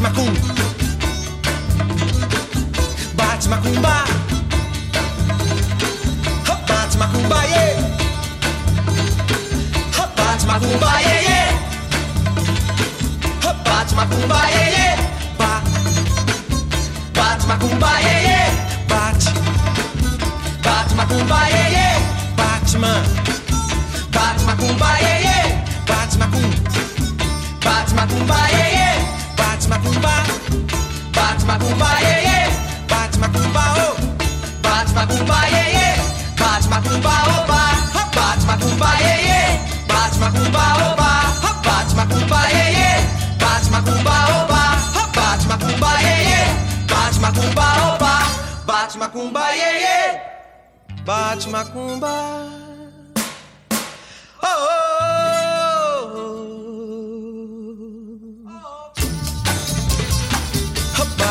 [0.00, 0.32] Bate macum.
[3.18, 3.96] Bate macumba.
[6.68, 7.72] Bate macumba, yeah.
[10.16, 11.50] Bate macumba, yeah, yeah.
[13.64, 14.96] Bate macumba, yeah, yeah.
[15.38, 15.64] Ba-
[17.12, 18.50] Bate macumba, yeah, yeah.
[18.88, 19.28] Bate.
[20.64, 21.96] Bate macumba, yeah, yeah.
[22.38, 23.04] Batman.
[24.14, 25.46] Bate macumba, yeah, yeah.
[25.86, 26.50] Bate macum.
[27.60, 28.89] Bate macumba, yeah, yeah.
[29.60, 30.14] Bate macumba.
[31.12, 32.48] Bate macumba, yeah, yeah.
[32.88, 33.94] Bate macumba, oh.
[34.62, 35.96] Bate macumba, yeah, yeah.
[36.40, 37.60] Bate macumba, oh, ba.
[38.16, 39.50] Bate macumba, yeah, yeah.
[39.86, 41.10] Bate macumba, oh, ba.
[41.62, 43.00] Bate macumba, yeah, yeah.
[43.38, 44.62] Bate macumba, oh, ba.
[45.12, 46.48] Bate macumba, yeah, yeah.
[46.88, 48.14] Bate macumba, oh, ba.
[48.66, 50.08] Bate macumba, yeah, yeah.
[51.04, 52.16] Bate macumba.
[54.42, 56.59] Oh, oh, oh.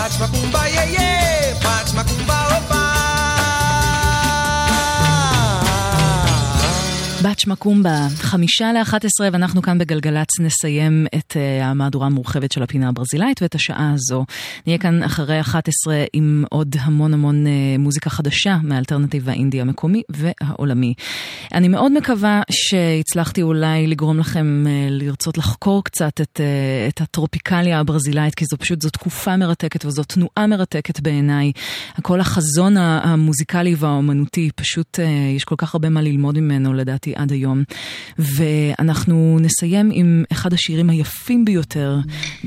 [0.10, 1.54] Bate macumba, yeah, yeah.
[1.62, 2.79] Bate macumba, opa.
[7.40, 12.90] בת שמקומבה, חמישה לאחת עשרה, ואנחנו כאן בגלגלצ נסיים את uh, המהדורה המורחבת של הפינה
[12.90, 14.26] הברזילאית ואת השעה הזו.
[14.68, 20.94] נהיה כאן אחרי 11 עם עוד המון המון uh, מוזיקה חדשה מהאלטרנטיב האינדי המקומי והעולמי.
[21.54, 27.80] אני מאוד מקווה שהצלחתי אולי לגרום לכם uh, לרצות לחקור קצת את, uh, את הטרופיקליה
[27.80, 31.52] הברזילאית, כי זו פשוט, זו תקופה מרתקת וזו תנועה מרתקת בעיניי.
[32.02, 37.29] כל החזון המוזיקלי והאומנותי, פשוט uh, יש כל כך הרבה מה ללמוד ממנו לדעתי עד
[37.30, 37.64] עד היום.
[38.20, 41.98] ואנחנו נסיים עם אחד השירים היפים ביותר,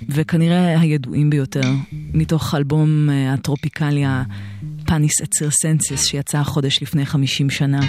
[0.09, 4.23] וכנראה הידועים ביותר, מתוך אלבום אה, הטרופיקליה
[4.87, 7.81] Panis et Circencis, שיצא חודש לפני 50 שנה,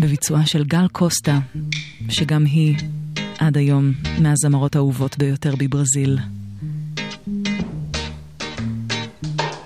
[0.00, 1.38] בביצועה של גל קוסטה,
[2.08, 2.76] שגם היא
[3.38, 6.18] עד היום מהזמרות האהובות ביותר בברזיל.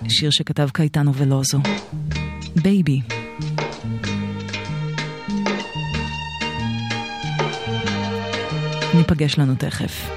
[0.09, 1.59] שיר שכתב קייטנו ולוזו.
[2.62, 3.16] Baby.
[9.11, 10.11] ניפגש לנו תכף.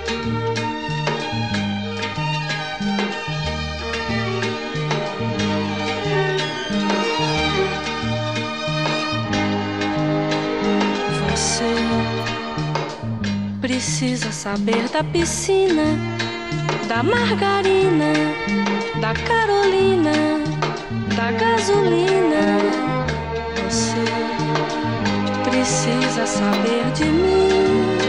[13.62, 15.88] precisa saber da piscina,
[16.90, 18.12] da margarina,
[19.04, 20.18] da Carolina,
[21.18, 22.46] da gasolina.
[23.64, 24.04] Você
[25.48, 28.09] precisa saber de mim.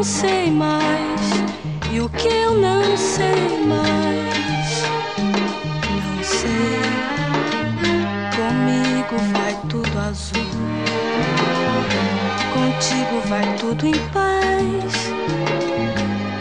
[0.00, 1.20] não sei mais
[1.92, 4.82] e o que eu não sei mais.
[6.16, 6.80] Não sei,
[8.34, 10.42] comigo vai tudo azul,
[12.54, 15.12] contigo vai tudo em paz.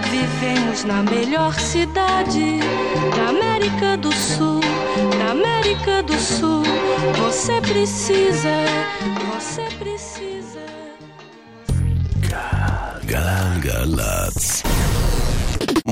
[0.10, 2.60] Vivemos na melhor cidade
[3.14, 4.62] da América do Sul,
[5.20, 6.64] da América do Sul.
[7.18, 8.55] Você precisa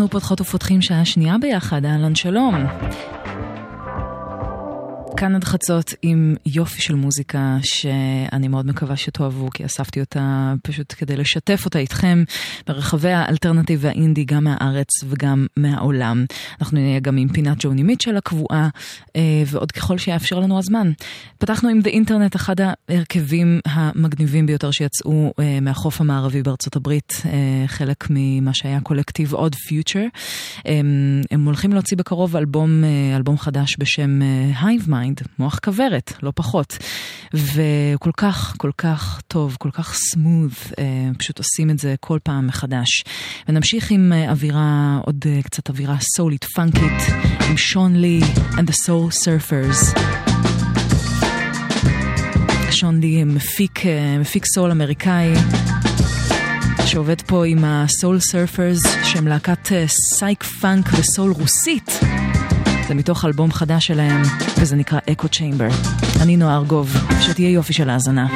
[0.00, 2.54] אנחנו פותחות ופותחים שעה שנייה ביחד, אהלן שלום.
[5.20, 10.94] כאן עד חצות עם יופי של מוזיקה שאני מאוד מקווה שתאהבו כי אספתי אותה פשוט
[10.98, 12.24] כדי לשתף אותה איתכם
[12.66, 16.24] ברחבי האלטרנטיב והאינדי גם מהארץ וגם מהעולם.
[16.60, 18.68] אנחנו נהיה גם עם פינת ג'וני מיטשל הקבועה
[19.16, 20.92] אה, ועוד ככל שיאפשר לנו הזמן.
[21.38, 27.64] פתחנו עם The Internet, אחד ההרכבים המגניבים ביותר שיצאו אה, מהחוף המערבי בארצות הברית, אה,
[27.66, 30.04] חלק ממה שהיה קולקטיב עוד פיוטר.
[31.30, 32.84] הם הולכים להוציא בקרוב אלבום,
[33.16, 34.20] אלבום חדש בשם
[34.62, 35.09] Hive Mind.
[35.10, 36.78] Mind, מוח כוורת, לא פחות.
[37.34, 40.84] וכל כך, כל כך טוב, כל כך smooth, אה,
[41.18, 43.04] פשוט עושים את זה כל פעם מחדש.
[43.48, 47.12] ונמשיך עם אה, אווירה, עוד אה, קצת אווירה סולית, פאנקית,
[47.50, 48.20] עם שון לי
[48.52, 50.00] and The Soul Surfers.
[52.70, 53.80] שון לי מפיק,
[54.20, 55.32] מפיק סול אמריקאי.
[56.86, 62.00] שעובד פה עם ה Soul Surfers שהם להקת psych funk וסול רוסית
[62.90, 64.22] זה מתוך אלבום חדש שלהם,
[64.60, 65.68] וזה נקרא Echo Chamber.
[66.22, 68.26] אני נועה ארגוב, שתהיה יופי של האזנה.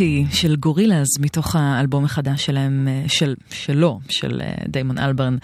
[0.00, 5.36] Humility של גורילאז מתוך האלבום החדש שלהם, אה, של, שלו, של אה, דיימון אלברן.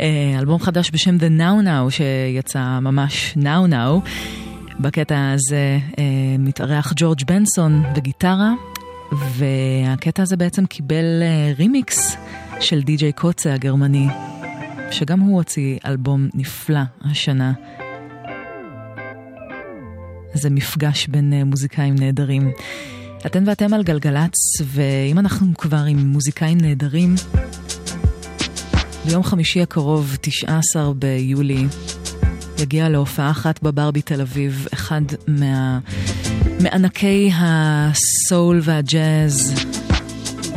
[0.00, 4.08] אה, אלבום חדש בשם The Now Now שיצא ממש Now Now.
[4.80, 5.78] בקטע הזה
[6.38, 8.52] מתארח ג'ורג' בנסון בגיטרה,
[9.12, 11.22] והקטע הזה בעצם קיבל
[11.58, 12.16] רימיקס
[12.60, 14.06] של די.ג'יי קוצה הגרמני,
[14.90, 17.52] שגם הוא הוציא אלבום נפלא השנה.
[20.34, 22.52] זה מפגש בין מוזיקאים נהדרים.
[23.26, 27.14] אתן ואתם על גלגלצ, ואם אנחנו כבר עם מוזיקאים נהדרים,
[29.06, 31.66] ביום חמישי הקרוב, 19 ביולי,
[32.58, 35.78] יגיע להופעה אחת בברבי תל אביב, אחד מה...
[36.60, 39.54] מענקי הסול והג'אז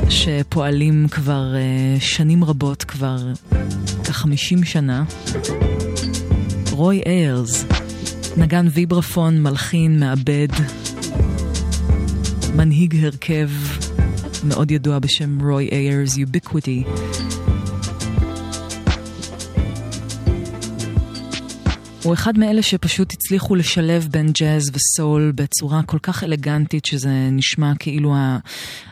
[0.09, 3.17] שפועלים כבר uh, שנים רבות, כבר
[4.03, 5.03] כ-50 שנה.
[6.71, 7.65] רוי איירס,
[8.37, 10.47] נגן ויברפון, מלחין, מעבד,
[12.57, 13.49] מנהיג הרכב
[14.43, 16.83] מאוד ידוע בשם רוי איירס, יוביקוויטי.
[22.03, 27.71] הוא אחד מאלה שפשוט הצליחו לשלב בין ג'אז וסול בצורה כל כך אלגנטית שזה נשמע
[27.79, 28.15] כאילו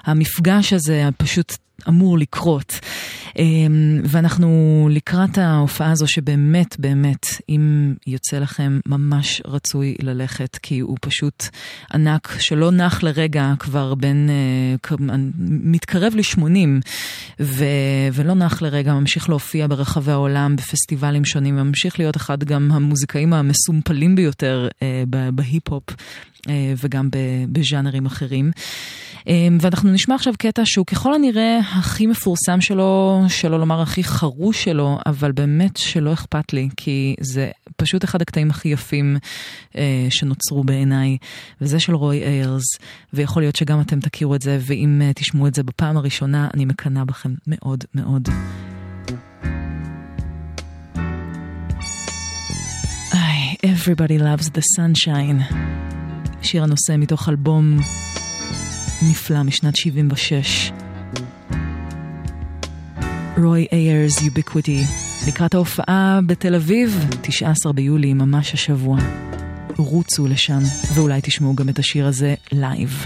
[0.06, 1.58] המפגש הזה פשוט
[1.88, 2.80] אמור לקרות.
[3.40, 10.98] אמ, ואנחנו לקראת ההופעה הזו שבאמת באמת אם יוצא לכם ממש רצוי ללכת כי הוא
[11.02, 11.44] פשוט
[11.94, 14.96] ענק שלא נח לרגע כבר בין אה,
[15.40, 16.90] מתקרב ל-80
[18.14, 24.16] ולא נח לרגע ממשיך להופיע ברחבי העולם בפסטיבלים שונים וממשיך להיות אחד גם המוזיקאים המסומפלים
[24.16, 25.84] ביותר אה, בהיפ-הופ
[26.78, 27.10] וגם
[27.52, 28.52] בז'אנרים אחרים.
[29.62, 35.00] ואנחנו נשמע עכשיו קטע שהוא ככל הנראה הכי מפורסם שלו, שלא לומר הכי חרוש שלו,
[35.06, 39.18] אבל באמת שלא אכפת לי, כי זה פשוט אחד הקטעים הכי יפים
[39.78, 41.18] אה, שנוצרו בעיניי,
[41.62, 42.64] וזה של רוי איירס,
[43.14, 46.66] ויכול להיות שגם אתם תכירו את זה, ואם אה, תשמעו את זה בפעם הראשונה, אני
[46.66, 48.30] מקנאה בכם מאוד מאוד.
[53.66, 55.40] Everybody loves the sunshine.
[56.46, 57.78] שיר הנושא מתוך אלבום
[59.10, 60.72] נפלא משנת 76.
[63.38, 64.82] רוי איירס Ubiquity,
[65.28, 68.98] לקראת ההופעה בתל אביב, 19 ביולי, ממש השבוע.
[69.78, 70.60] רוצו לשם,
[70.94, 73.06] ואולי תשמעו גם את השיר הזה live.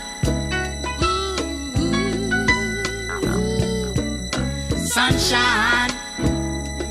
[4.93, 5.89] Sunshine.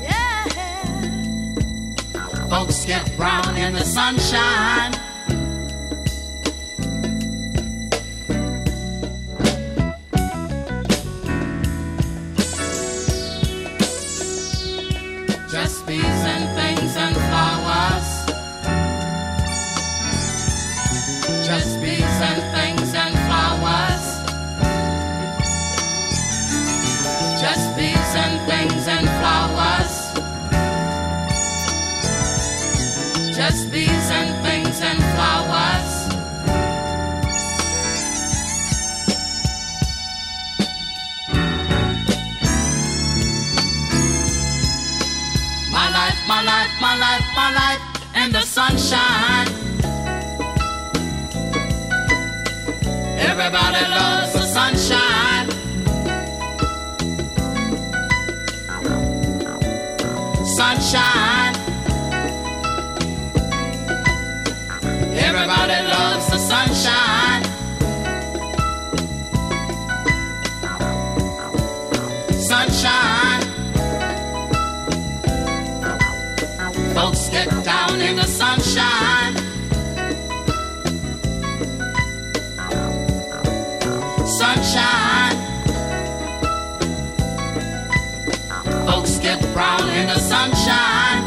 [0.01, 0.45] Yeah.
[2.49, 4.91] Folks get brown in the sunshine.
[33.65, 35.89] bees and things and flowers.
[45.71, 47.81] My life, my life, my life, my life
[48.15, 49.47] in the sunshine.
[53.29, 55.49] Everybody loves the sunshine.
[60.45, 61.40] Sunshine.
[65.43, 67.43] Everybody loves the sunshine.
[72.39, 73.41] Sunshine.
[76.93, 79.35] Folks get down in the sunshine.
[84.27, 85.37] Sunshine.
[88.85, 91.20] Folks get brown in the sunshine.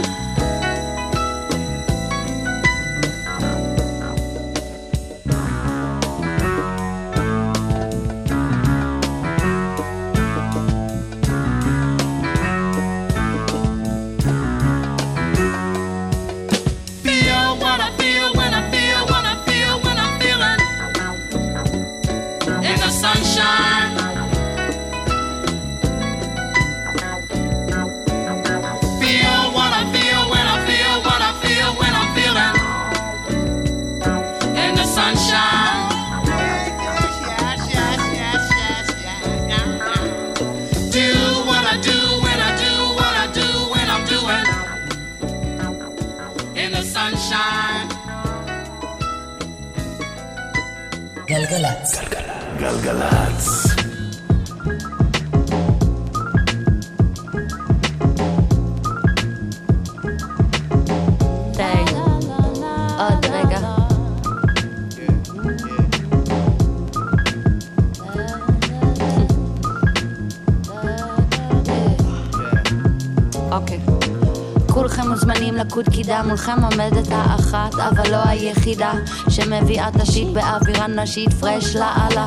[52.83, 53.74] גלגלצ.
[76.15, 78.93] קידה, מולכם עומדת האחת, אבל לא היחידה,
[79.29, 82.27] שמביאה את השיט באווירה נשית, פרש לאללה.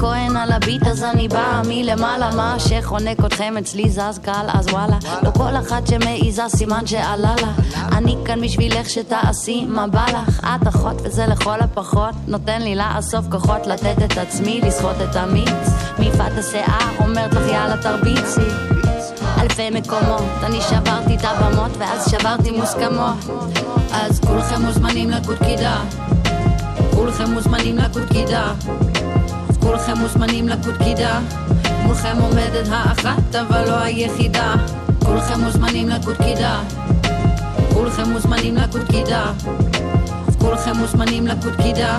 [0.00, 4.98] כהן על הביט, אז אני באה מלמעלה, מה שחונק אתכם אצלי זז קל, אז וואלה.
[5.22, 7.52] לא כל אחת שמעיזה סימן שעלה לה.
[7.96, 10.40] אני כאן בשבילך שתעשי מה בא לך.
[10.44, 15.68] את אחות וזה לכל הפחות, נותן לי לאסוף כוחות לתת את עצמי, לסחוט את המיץ.
[15.98, 18.71] מפאת השיער אומרת לך יאללה תרביצי.
[19.52, 23.16] אלפי מקומות, אני שברתי את הבמות ואז שברתי מוסכמות.
[23.92, 25.80] אז כולכם מוזמנים לקוד קידה.
[26.94, 28.52] כולכם מוזמנים לקוד קידה.
[29.48, 31.20] אז כולכם מוזמנים לקוד קידה.
[31.82, 34.54] מולכם עומדת האחת אבל לא היחידה.
[35.04, 36.60] כולכם מוזמנים לקוד קידה.
[37.74, 39.32] כולכם מוזמנים לקוד קידה.
[40.28, 41.98] אז כולכם מוזמנים לקוד קידה.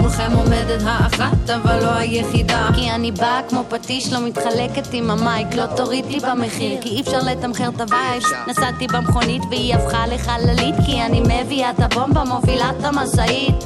[0.00, 2.68] מולכם עומדת האחת אבל לא היחידה.
[2.74, 6.80] כי אני באה כמו פטיש לא מתחלקת עם ה mic לא תוריד לי במחיר.
[6.80, 8.26] כי אי אפשר לתמחר את ה vibes.
[8.48, 10.74] נסעתי במכונית והיא הפכה לחללית.
[10.86, 13.64] כי אני מביאה את הבומבה מובילה את המשאית.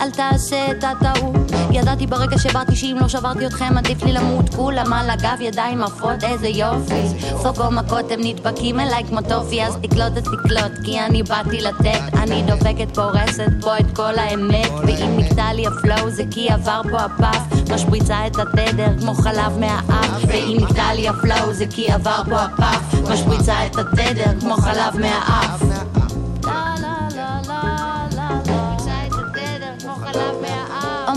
[0.00, 1.45] אל תעשה את הטעות
[1.76, 4.54] ידעתי ברגע שבאתי שאם לא שברתי אתכם עדיף לי למות.
[4.54, 7.02] כולם על הגב ידיים עפות איזה יופי.
[7.42, 9.62] סוגו מכות הם נדבקים אליי כמו טופי.
[9.62, 12.00] אז תקלוט אז תקלוט כי אני באתי לתת.
[12.14, 14.70] אני דופקת פורסת פה את כל האמת.
[14.86, 19.58] ואם נקטע לי ה flow זה כי עבר פה הפף משפריצה את התדר כמו חלב
[19.58, 20.24] מהאף.
[20.28, 25.00] ואם נקטע לי ה flow זה כי עבר פה הפף משפריצה את התדר כמו חלב
[25.00, 25.75] מהאף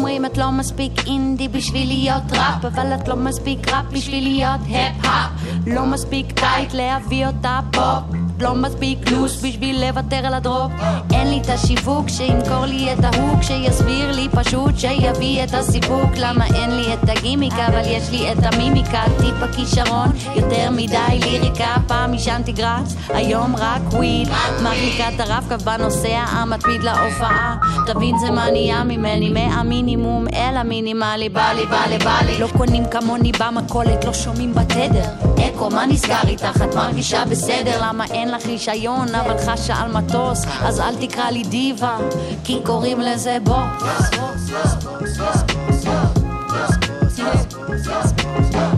[0.10, 4.62] אומרים את לא מספיק אינדי בשביל להיות ראפ אבל את לא מספיק ראפ בשביל להיות
[4.62, 5.30] היפ-הופ
[5.68, 10.72] לא מספיק tight להביא אותה פופ לא מספיק loose בשביל לוותר על ה drop
[11.14, 16.10] אין לי את השיווק שימכור לי את ה hook שיסביר לי פשוט שיביא את הסיפוק.
[16.18, 21.76] למה אין לי את הגימיק אבל יש לי את המימיקה טיפה כישרון יותר מדי ליריקה
[21.88, 24.30] פעם עישנתי גראס היום רק weed.
[24.64, 27.58] מחליקה את הרב-קו בנוסע המתמיד להופעה.
[27.88, 31.30] תבין זה מה נהיה ממני מהמינימום אל המינימלי.
[31.30, 32.40] בא לי בא לי בא לי.
[32.40, 35.29] לא קונים כמוני במכולת לא שומעים בתדר
[35.60, 36.62] אקו מה נסגר איתך?
[36.64, 37.80] את מרגישה בסדר?
[37.82, 39.16] למה אין לך רישיון?
[39.16, 41.98] אבל חשה על מטוס אז אל תקרא לי דיבה
[42.44, 44.10] כי קוראים לזה בוס.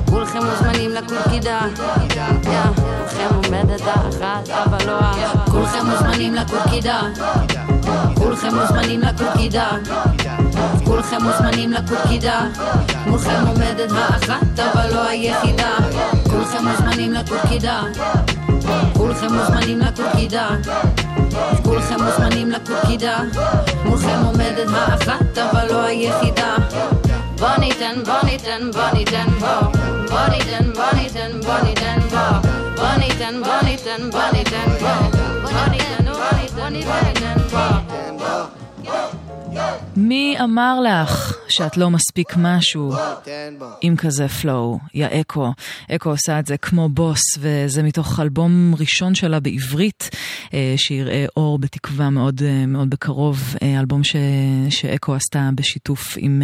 [0.09, 1.59] כולכם מוזמנים לקורקידה.
[2.43, 5.13] כולכם עומדת האחת אבל לא ה...
[5.51, 7.01] כולכם מוזמנים לקורקידה.
[8.15, 9.69] כולכם מוזמנים לקורקידה.
[10.85, 12.41] כולכם מוזמנים לקורקידה.
[13.07, 15.77] מולכם עומדת האחת אבל לא היחידה
[16.30, 17.82] כולכם מוזמנים לקורקידה
[18.92, 20.48] כולכם מוזמנים לקורקידה
[21.62, 23.18] כולכם מוזמנים לקורקידה
[23.84, 26.56] מולכם עומדת האחת אבל לא היחידה
[27.38, 29.48] בוא ניתן בוא ניתן בוא ניתן בוא
[30.08, 35.26] בוא ניתן בוא ניתן בוא ניתן בוא בוא ניתן בוא ניתן בוא ניתן בוא
[39.95, 42.93] מי אמר לך שאת לא מספיק משהו
[43.81, 44.79] עם כזה flow?
[44.93, 45.53] יא אקו.
[45.91, 50.09] אקו עושה את זה כמו בוס, וזה מתוך אלבום ראשון שלה בעברית,
[50.53, 53.55] אה, שיראה אור בתקווה מאוד, אה, מאוד בקרוב.
[53.61, 54.15] אה, אלבום ש,
[54.69, 56.41] שאקו עשתה בשיתוף עם,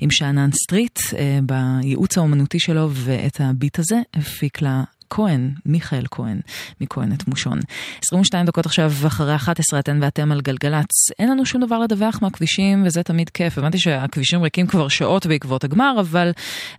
[0.00, 0.98] עם שאנן סטריט,
[1.42, 6.40] בייעוץ האומנותי שלו, ואת הביט הזה הפיק לה כהן, מיכאל כהן,
[6.80, 7.60] מכהן את מושון.
[8.04, 11.10] 22 דקות עכשיו אחרי 11, אתן ואתם על גלגלצ.
[11.18, 13.58] אין לנו שום דבר לדווח מהכבישים, וזה תמיד כיף.
[13.58, 16.30] הבנתי שהכבישים ריקים כבר שעות בעקבות הגמר, אבל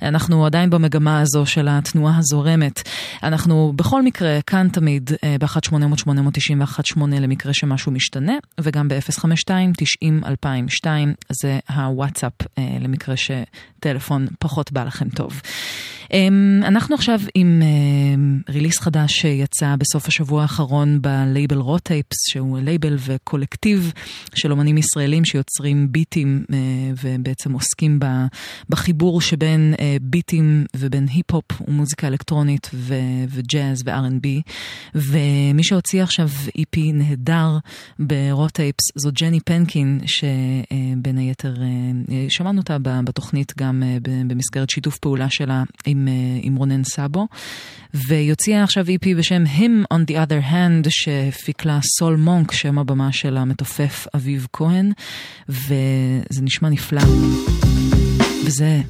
[0.02, 2.90] אנחנו עדיין במגמה הזו של התנועה הזורמת.
[3.24, 10.86] אנחנו בכל מקרה כאן תמיד אה, ב-1800-891-8 למקרה שמשהו משתנה, וגם ב-052-90-2002,
[11.30, 15.42] זה הוואטסאפ אה, למקרה שטלפון פחות בא לכם טוב.
[16.14, 22.60] אמ, אנחנו עכשיו עם אמ, release חדש שיצא בסוף השבוע האחרון בלייבל Raw Tapes, שהוא
[22.60, 23.94] לייבל וקולקטיב
[24.36, 26.58] של אומנים ישראלים שיוצרים ביטים אה,
[27.04, 28.00] ובעצם עוסקים
[28.70, 32.70] בחיבור שבין אה, ביטים ובין היפ-הופ ומוזיקה אלקטרונית
[33.30, 34.52] וג'אז ו-R&B.
[34.96, 37.58] ומי שהוציא עכשיו EP נהדר
[38.00, 45.64] ברוטייפס זו ג'ני פנקין, שבין היתר אה, שמענו אותה בתוכנית גם במסגרת שיתוף פעולה שלה.
[45.98, 47.28] עם, אה, עם רונן סאבו,
[47.94, 53.12] ויוציאה עכשיו EP בשם Him on the other hand, שהפיק לה סול מונק, שם הבמה
[53.12, 54.92] של המתופף אביב כהן,
[55.50, 57.02] וזה נשמע נפלא.
[58.46, 58.82] וזה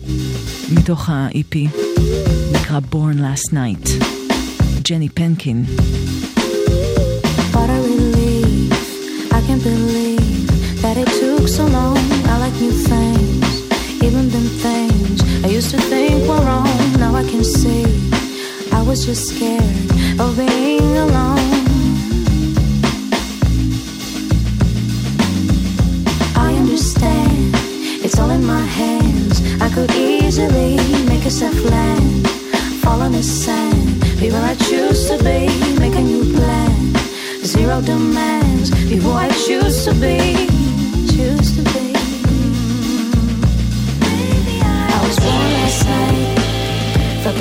[0.74, 1.56] מתוך ה-EP,
[2.54, 3.90] נקרא Born Last Night,
[4.90, 5.66] ג'ני פנקין.
[9.38, 10.48] I can't believe
[10.82, 11.98] that it took so long.
[12.32, 13.17] I like new things,
[17.28, 17.84] can see
[18.72, 19.62] I was just scared
[20.20, 21.66] of being alone.
[26.36, 27.52] I understand,
[28.06, 29.42] it's all in my hands.
[29.62, 32.28] I could easily make a soft land,
[32.82, 35.48] fall on the sand, be where I choose to be,
[35.80, 36.96] make a new plan.
[37.44, 40.48] Zero demands, be who I choose to be,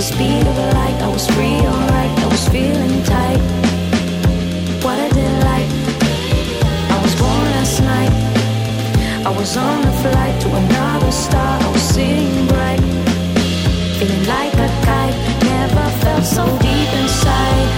[0.07, 3.43] speed of light, I was free, alright, I was feeling tight.
[4.85, 5.71] What a delight.
[6.95, 8.15] I was born last night.
[9.27, 12.83] I was on a flight to another star, I was seeing bright.
[13.99, 17.69] Feeling like a kite, never felt so deep inside.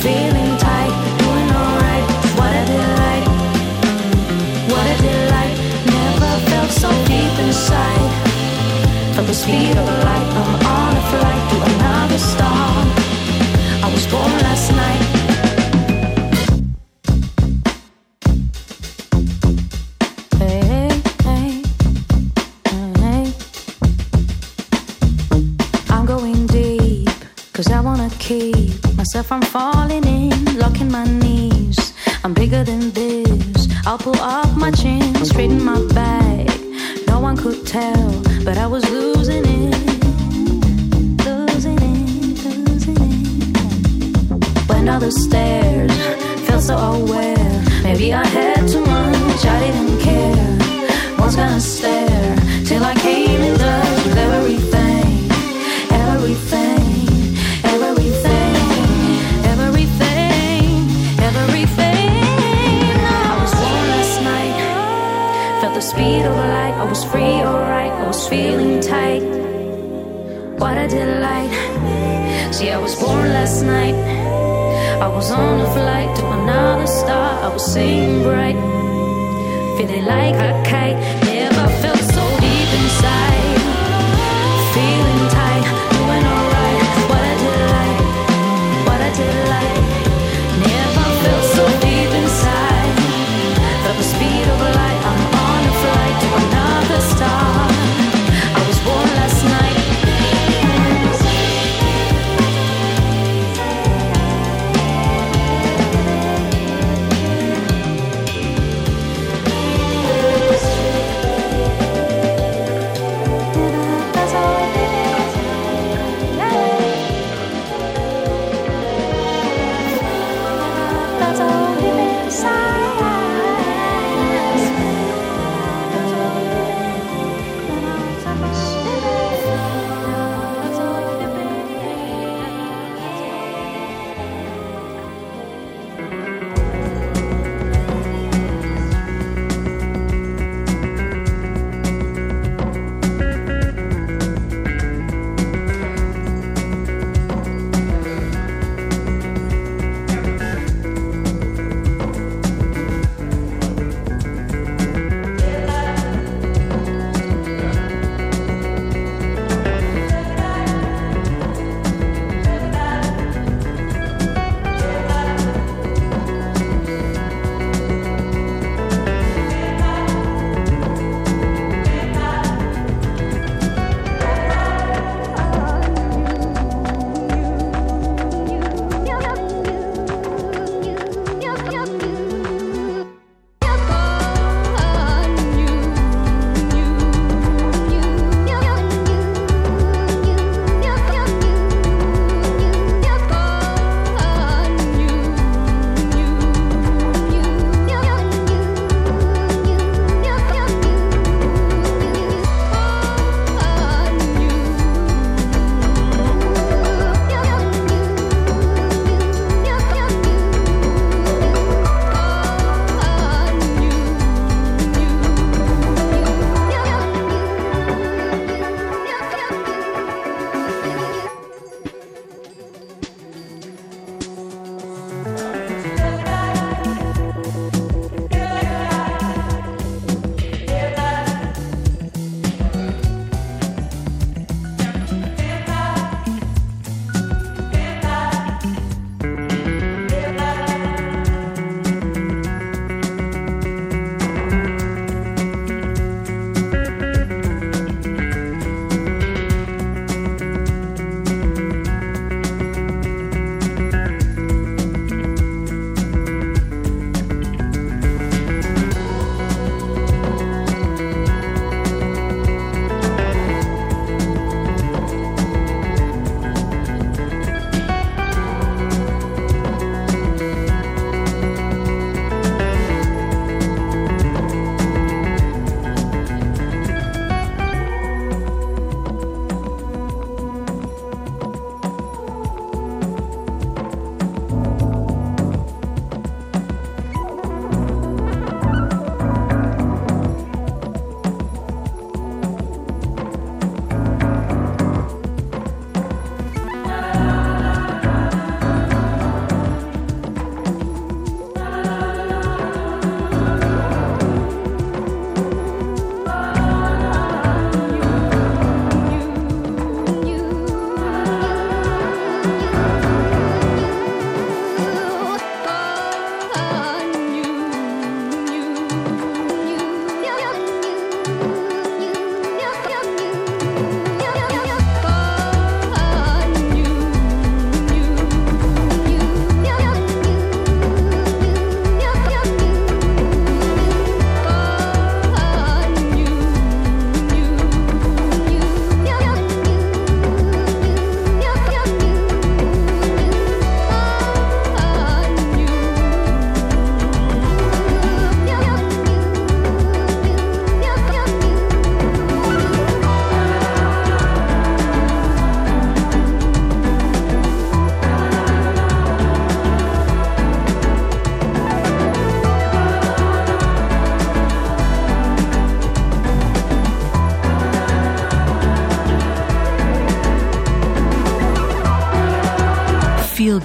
[0.00, 2.06] Feeling tight, doing alright.
[2.38, 3.26] What a delight.
[4.72, 5.56] What a delight,
[5.92, 8.08] never felt so deep inside.
[9.14, 10.61] Felt the speed of light, I'm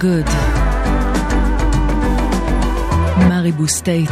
[0.00, 0.30] Good.
[3.28, 4.10] מאריבו סטייט,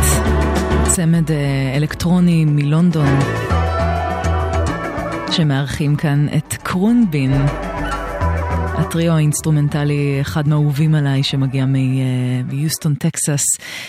[0.86, 1.36] צמד אה,
[1.76, 3.18] אלקטרוני מלונדון,
[5.30, 7.32] שמארחים כאן את קרואנגבין.
[8.78, 13.42] הטריו האינסטרומנטלי אחד מהאהובים עליי שמגיע אה, מיוסטון טקסס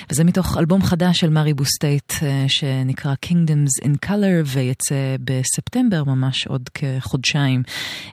[0.09, 6.47] וזה מתוך אלבום חדש של מאריבו סטייט אה, שנקרא Kingdoms in Color ויצא בספטמבר ממש
[6.47, 7.63] עוד כחודשיים.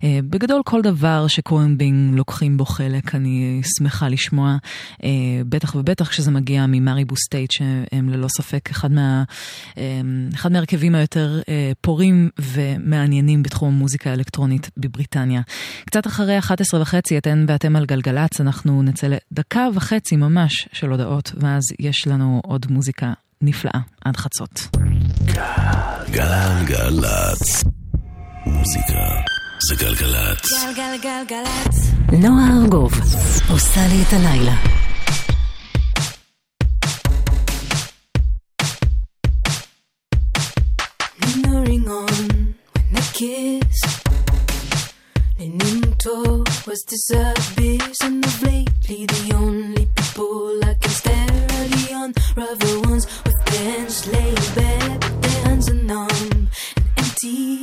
[0.04, 4.56] אה, בגדול כל דבר שקרואנגבין לוקחים בו חלק אני שמחה לשמוע
[5.48, 9.22] בטח ובטח כשזה מגיע ממאריבו סטייט שהם ללא ספק אחד, מה,
[10.34, 11.40] אחד מהרכבים היותר
[11.80, 15.40] פוריים ומעניינים בתחום המוזיקה האלקטרונית בבריטניה.
[15.86, 20.90] קצת אחרי 11 11 וחצי אתן ואתם על גלגלצ, אנחנו נצא לדקה וחצי ממש של
[20.90, 23.12] הודעות, ואז יש לנו עוד מוזיקה
[23.42, 24.68] נפלאה עד חצות.
[26.10, 27.64] גלגלצ.
[28.46, 29.04] מוזיקה
[29.68, 30.64] זה גלגלצ.
[30.76, 31.90] גלגלגלגלצ.
[32.12, 32.92] נועה ארגוב
[33.50, 34.54] עושה לי את הלילה.
[41.20, 42.14] Lingering on
[42.74, 44.13] when they kiss
[45.38, 52.82] Leninto was abyss, and of lately the only people I can stare are the unravel
[52.82, 56.48] ones with hands laid bare, but their hands are numb and
[56.96, 57.60] empty.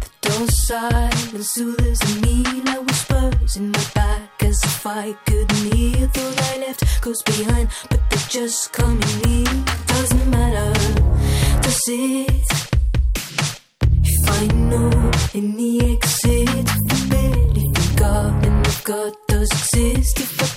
[0.00, 6.06] The door silent soothes me like whispers in my back, as if I couldn't hear.
[6.08, 9.64] Thought I left goes behind, but they're just coming near.
[9.86, 10.72] Doesn't matter,
[11.60, 12.77] does it?
[14.30, 14.90] I know
[15.34, 15.56] in
[15.92, 17.28] exit if I
[18.44, 20.48] and if God does exist if I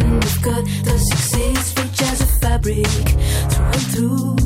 [0.00, 2.86] and if God does exist rich as a fabric
[3.50, 4.36] through and through.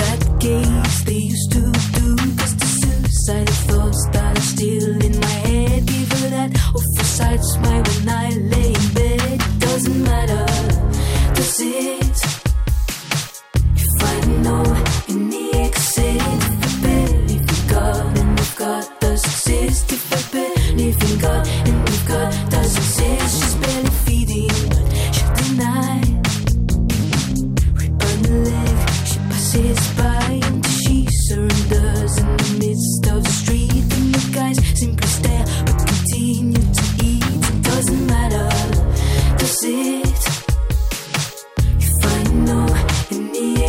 [0.00, 1.62] That gaze they used to
[1.98, 8.08] do the suicidal thoughts that are still in my head give that oversight smile when
[8.08, 10.46] I lay in bed doesn't matter.
[11.34, 12.37] Does it
[20.88, 23.47] if we got and we've got doesn't exist.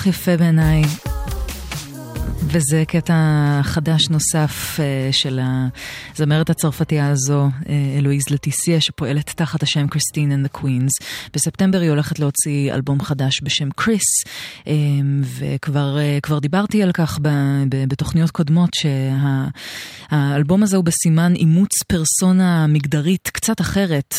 [0.00, 0.82] כך יפה בעיניי.
[2.44, 3.14] וזה קטע
[3.62, 5.40] חדש נוסף uh, של
[6.14, 7.66] הזמרת הצרפתייה הזו, uh,
[7.98, 11.06] אלואיז לטיסיה, שפועלת תחת השם קריסטין the Queens.
[11.34, 14.24] בספטמבר היא הולכת להוציא אלבום חדש בשם קריס,
[14.64, 14.68] um,
[15.22, 15.96] וכבר
[16.28, 17.18] uh, דיברתי על כך
[17.88, 18.70] בתוכניות קודמות,
[20.10, 24.14] שהאלבום הזה הוא בסימן אימוץ פרסונה מגדרית קצת אחרת,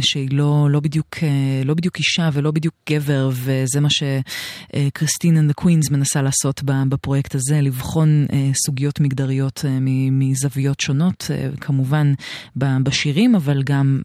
[0.00, 1.16] שהיא לא, לא, בדיוק,
[1.64, 7.60] לא בדיוק אישה ולא בדיוק גבר, וזה מה שקריסטין the Queens מנסה לעשות בפרויקט הזה,
[7.60, 9.78] לבחון אה, סוגיות מגדריות אה,
[10.10, 10.97] מזוויות שונות,
[11.30, 12.12] אה, כמובן
[12.56, 14.00] בשירים, אבל גם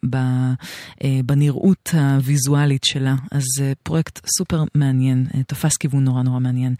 [1.03, 3.15] אה, בנראות הוויזואלית שלה.
[3.32, 6.76] אז אה, פרויקט סופר מעניין, תפס כיוון נורא נורא מעניין.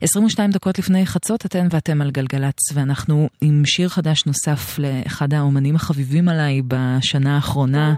[0.00, 5.76] 22 דקות לפני חצות, אתן ואתם על גלגלצ, ואנחנו עם שיר חדש נוסף לאחד האומנים
[5.76, 7.94] החביבים עליי בשנה האחרונה,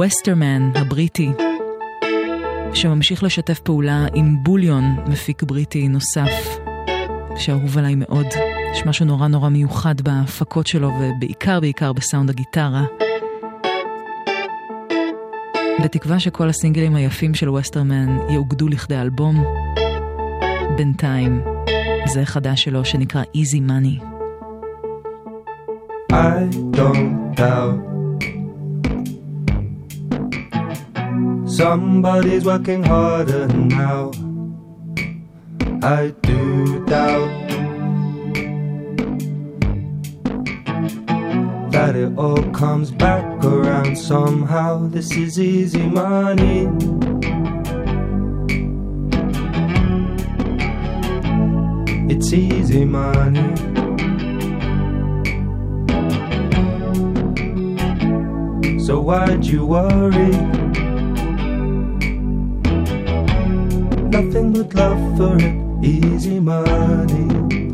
[0.00, 1.30] וסטרמן הבריטי.
[2.74, 6.58] שממשיך לשתף פעולה עם בוליון, מפיק בריטי נוסף,
[7.36, 8.26] שאהוב עליי מאוד.
[8.72, 12.84] יש משהו נורא נורא מיוחד בהפקות שלו, ובעיקר בעיקר בסאונד הגיטרה.
[15.82, 19.44] בתקווה שכל הסינגלים היפים של ווסטרמן יאוגדו לכדי אלבום.
[20.76, 21.42] בינתיים,
[22.06, 24.02] זה חדש שלו שנקרא Easy Money.
[26.12, 27.88] I don't doubt
[31.46, 34.10] somebody's working harder now.
[35.82, 37.47] I do doubt
[41.96, 44.88] it all comes back around somehow.
[44.88, 46.68] This is easy money.
[52.12, 53.54] It's easy money.
[58.80, 60.30] So why'd you worry?
[64.10, 67.67] Nothing but love for it, easy money.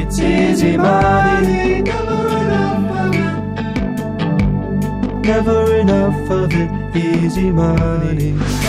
[0.00, 1.82] It's easy money.
[5.22, 6.96] Never enough of it.
[6.96, 8.67] Easy money.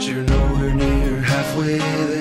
[0.00, 2.19] but you're nowhere near halfway there.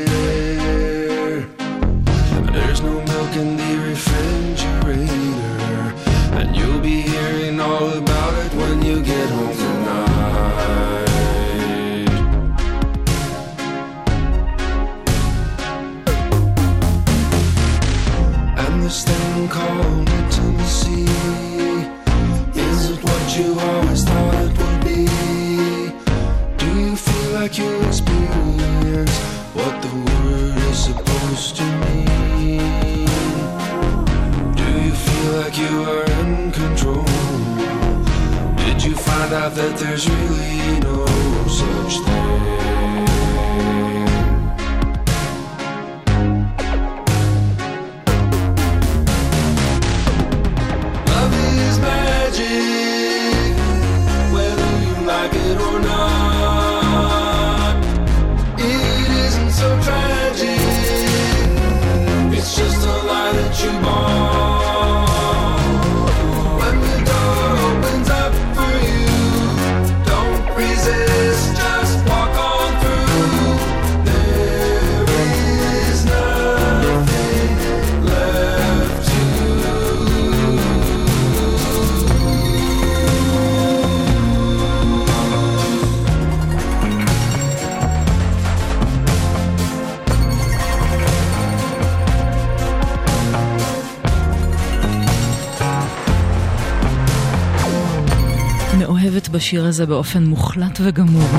[99.39, 101.29] בשיר הזה באופן מוחלט וגמור.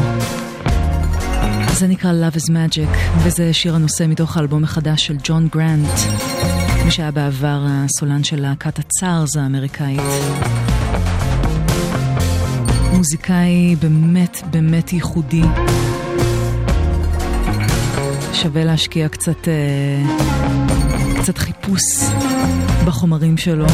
[1.73, 5.99] זה נקרא Love is Magic, וזה שיר הנושא מתוך האלבום החדש של ג'ון גרנט,
[6.85, 10.01] מי שהיה בעבר הסולן של להקת הצארז האמריקאית.
[12.93, 15.43] מוזיקאי באמת באמת ייחודי.
[18.33, 21.83] שווה להשקיע קצת, אה, קצת חיפוש
[22.87, 23.67] בחומרים שלו.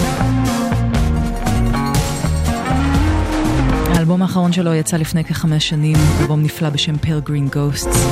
[4.37, 8.07] האחרון שלו יצא לפני כחמש שנים, אלבום נפלא בשם פרגרין גוסטס.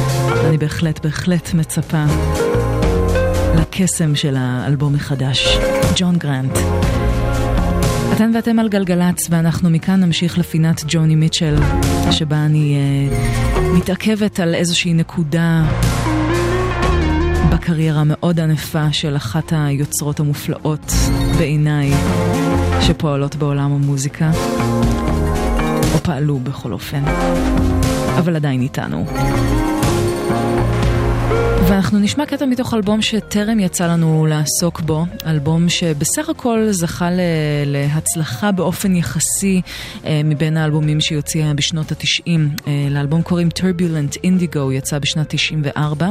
[0.49, 2.05] אני בהחלט בהחלט מצפה
[3.61, 5.59] לקסם של האלבום החדש,
[5.97, 6.59] ג'ון גרנט.
[8.13, 11.57] אתן ואתם על גלגלצ, ואנחנו מכאן נמשיך לפינת ג'וני מיטשל,
[12.11, 15.65] שבה אני uh, מתעכבת על איזושהי נקודה
[17.53, 20.93] בקריירה המאוד ענפה של אחת היוצרות המופלאות
[21.39, 21.91] בעיניי
[22.81, 24.31] שפועלות בעולם המוזיקה.
[25.95, 27.03] או פעלו בכל אופן,
[28.19, 29.07] אבל עדיין איתנו.
[31.69, 37.09] ואנחנו נשמע קטע מתוך אלבום שטרם יצא לנו לעסוק בו, אלבום שבסך הכל זכה
[37.67, 39.61] להצלחה באופן יחסי
[40.05, 41.19] אה, מבין האלבומים שהיא
[41.57, 42.49] בשנות התשעים.
[42.67, 46.09] אה, לאלבום קוראים Turbulent Indigo, יצא בשנת 94,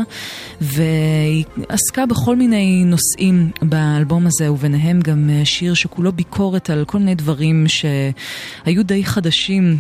[0.62, 6.98] והיא עסקה בכל מיני נושאים באלבום הזה, וביניהם גם אה, שיר שכולו ביקורת על כל
[6.98, 9.78] מיני דברים שהיו די חדשים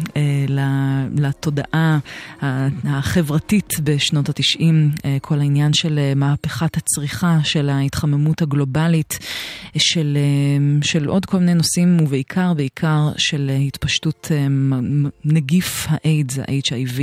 [1.16, 2.00] לתודעה
[2.84, 4.91] החברתית בשנות התשעים,
[5.22, 9.19] כל העניין של אה, מהפכת הצריכה, של ההתחממות הגלובלית,
[9.77, 14.48] של, אה, של עוד כל מיני נושאים, ובעיקר, בעיקר של אה, התפשטות אה,
[15.26, 17.02] נגיף האיידס, ה-HIV.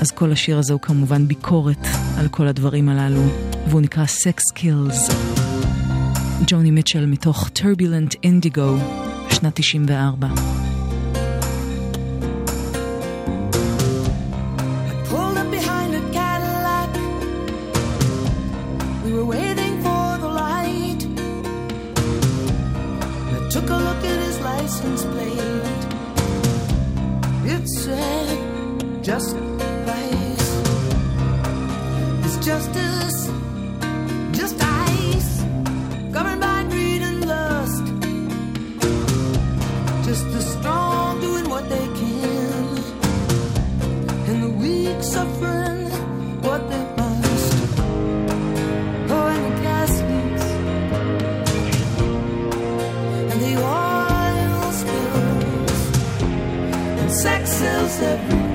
[0.00, 1.86] אז כל השיר הזה הוא כמובן ביקורת
[2.18, 3.22] על כל הדברים הללו,
[3.68, 5.12] והוא נקרא Sex Kills.
[6.46, 8.60] ג'וני מיטשל מתוך Turbulent Indigo,
[9.34, 10.28] שנת 94.
[27.86, 29.36] Just
[29.86, 30.48] ice.
[32.24, 33.30] It's justice,
[34.32, 35.42] just ice.
[36.10, 37.84] Governed by greed and lust.
[40.04, 42.78] Just the strong doing what they can
[44.28, 45.75] and the weak suffering
[57.16, 58.45] sex sells everything.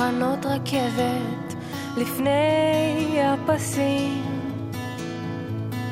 [0.00, 1.54] בתחנות רכבת
[1.96, 4.24] לפני הפסים.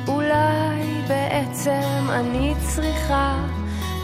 [0.07, 3.45] אולי בעצם אני צריכה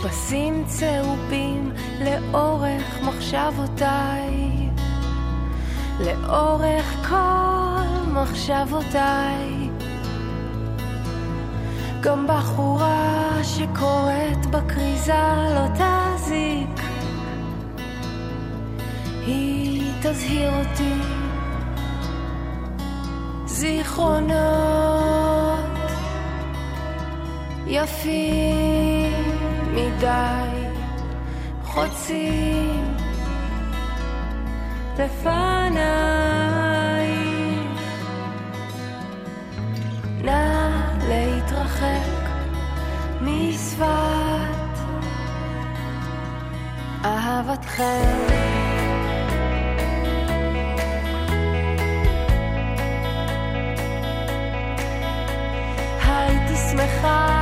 [0.04, 1.72] פסים צהובים
[2.02, 4.70] לאורך מחשבותיי,
[6.00, 9.70] לאורך כל מחשבותיי.
[12.02, 15.14] גם בחורה שקוראת בכריזה
[15.56, 16.82] לא תזיק,
[19.26, 19.55] היא
[20.10, 20.94] תזהיר אותי.
[23.46, 24.36] זיכרונות
[27.68, 29.14] יפים
[29.72, 30.50] מדי
[31.64, 32.96] חוצים
[35.00, 36.36] לפניי
[40.24, 40.70] נא
[41.08, 42.30] להתרחק
[43.22, 43.86] משפת
[47.06, 48.55] אהבתכם
[57.02, 57.35] fire.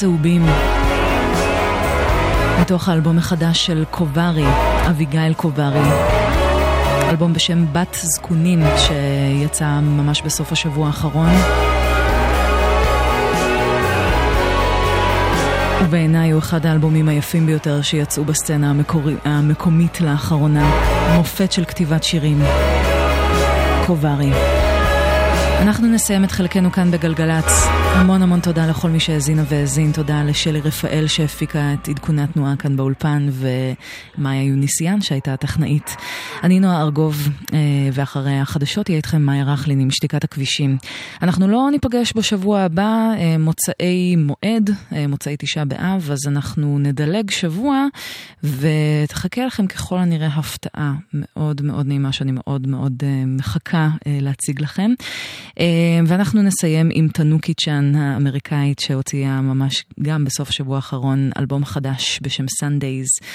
[0.00, 0.46] צהובים.
[2.60, 4.44] מתוך האלבום החדש של קוברי,
[4.90, 5.88] אביגיל קוברי.
[7.08, 11.30] אלבום בשם בת זקונים, שיצא ממש בסוף השבוע האחרון.
[15.84, 20.70] ובעיניי הוא אחד האלבומים היפים ביותר שיצאו בסצנה המקורי, המקומית לאחרונה.
[21.16, 22.42] מופת של כתיבת שירים.
[23.86, 24.32] קוברי.
[25.60, 27.79] אנחנו נסיים את חלקנו כאן בגלגלצ.
[27.92, 29.92] המון המון תודה לכל מי שהאזינה והאזין.
[29.92, 35.96] תודה לשלי רפאל שהפיקה את עדכוני התנועה כאן באולפן, ומאיה יוניסיאן שהייתה הטכנאית.
[36.42, 37.58] אני נועה ארגוב, אה,
[37.92, 40.76] ואחרי החדשות יהיה איתכם מאיה רכלין עם שתיקת הכבישים.
[41.22, 47.30] אנחנו לא ניפגש בשבוע הבא, אה, מוצאי מועד, אה, מוצאי תשעה באב, אז אנחנו נדלג
[47.30, 47.86] שבוע,
[48.44, 54.90] ותחכה לכם ככל הנראה הפתעה מאוד מאוד נעימה, שאני מאוד מאוד מחכה להציג לכם.
[56.06, 62.44] ואנחנו נסיים עם תנוקי צ'אן האמריקאית שהוציאה ממש גם בסוף השבוע האחרון אלבום חדש בשם
[62.44, 63.26] Sundays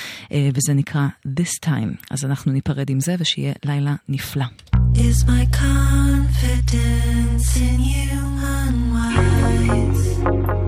[0.54, 2.06] וזה נקרא This Time.
[2.12, 4.46] אז אנחנו ניפרד עם זה ושיהיה לילה נפלא.
[4.94, 8.20] Is my confidence in you
[8.66, 10.65] unwise?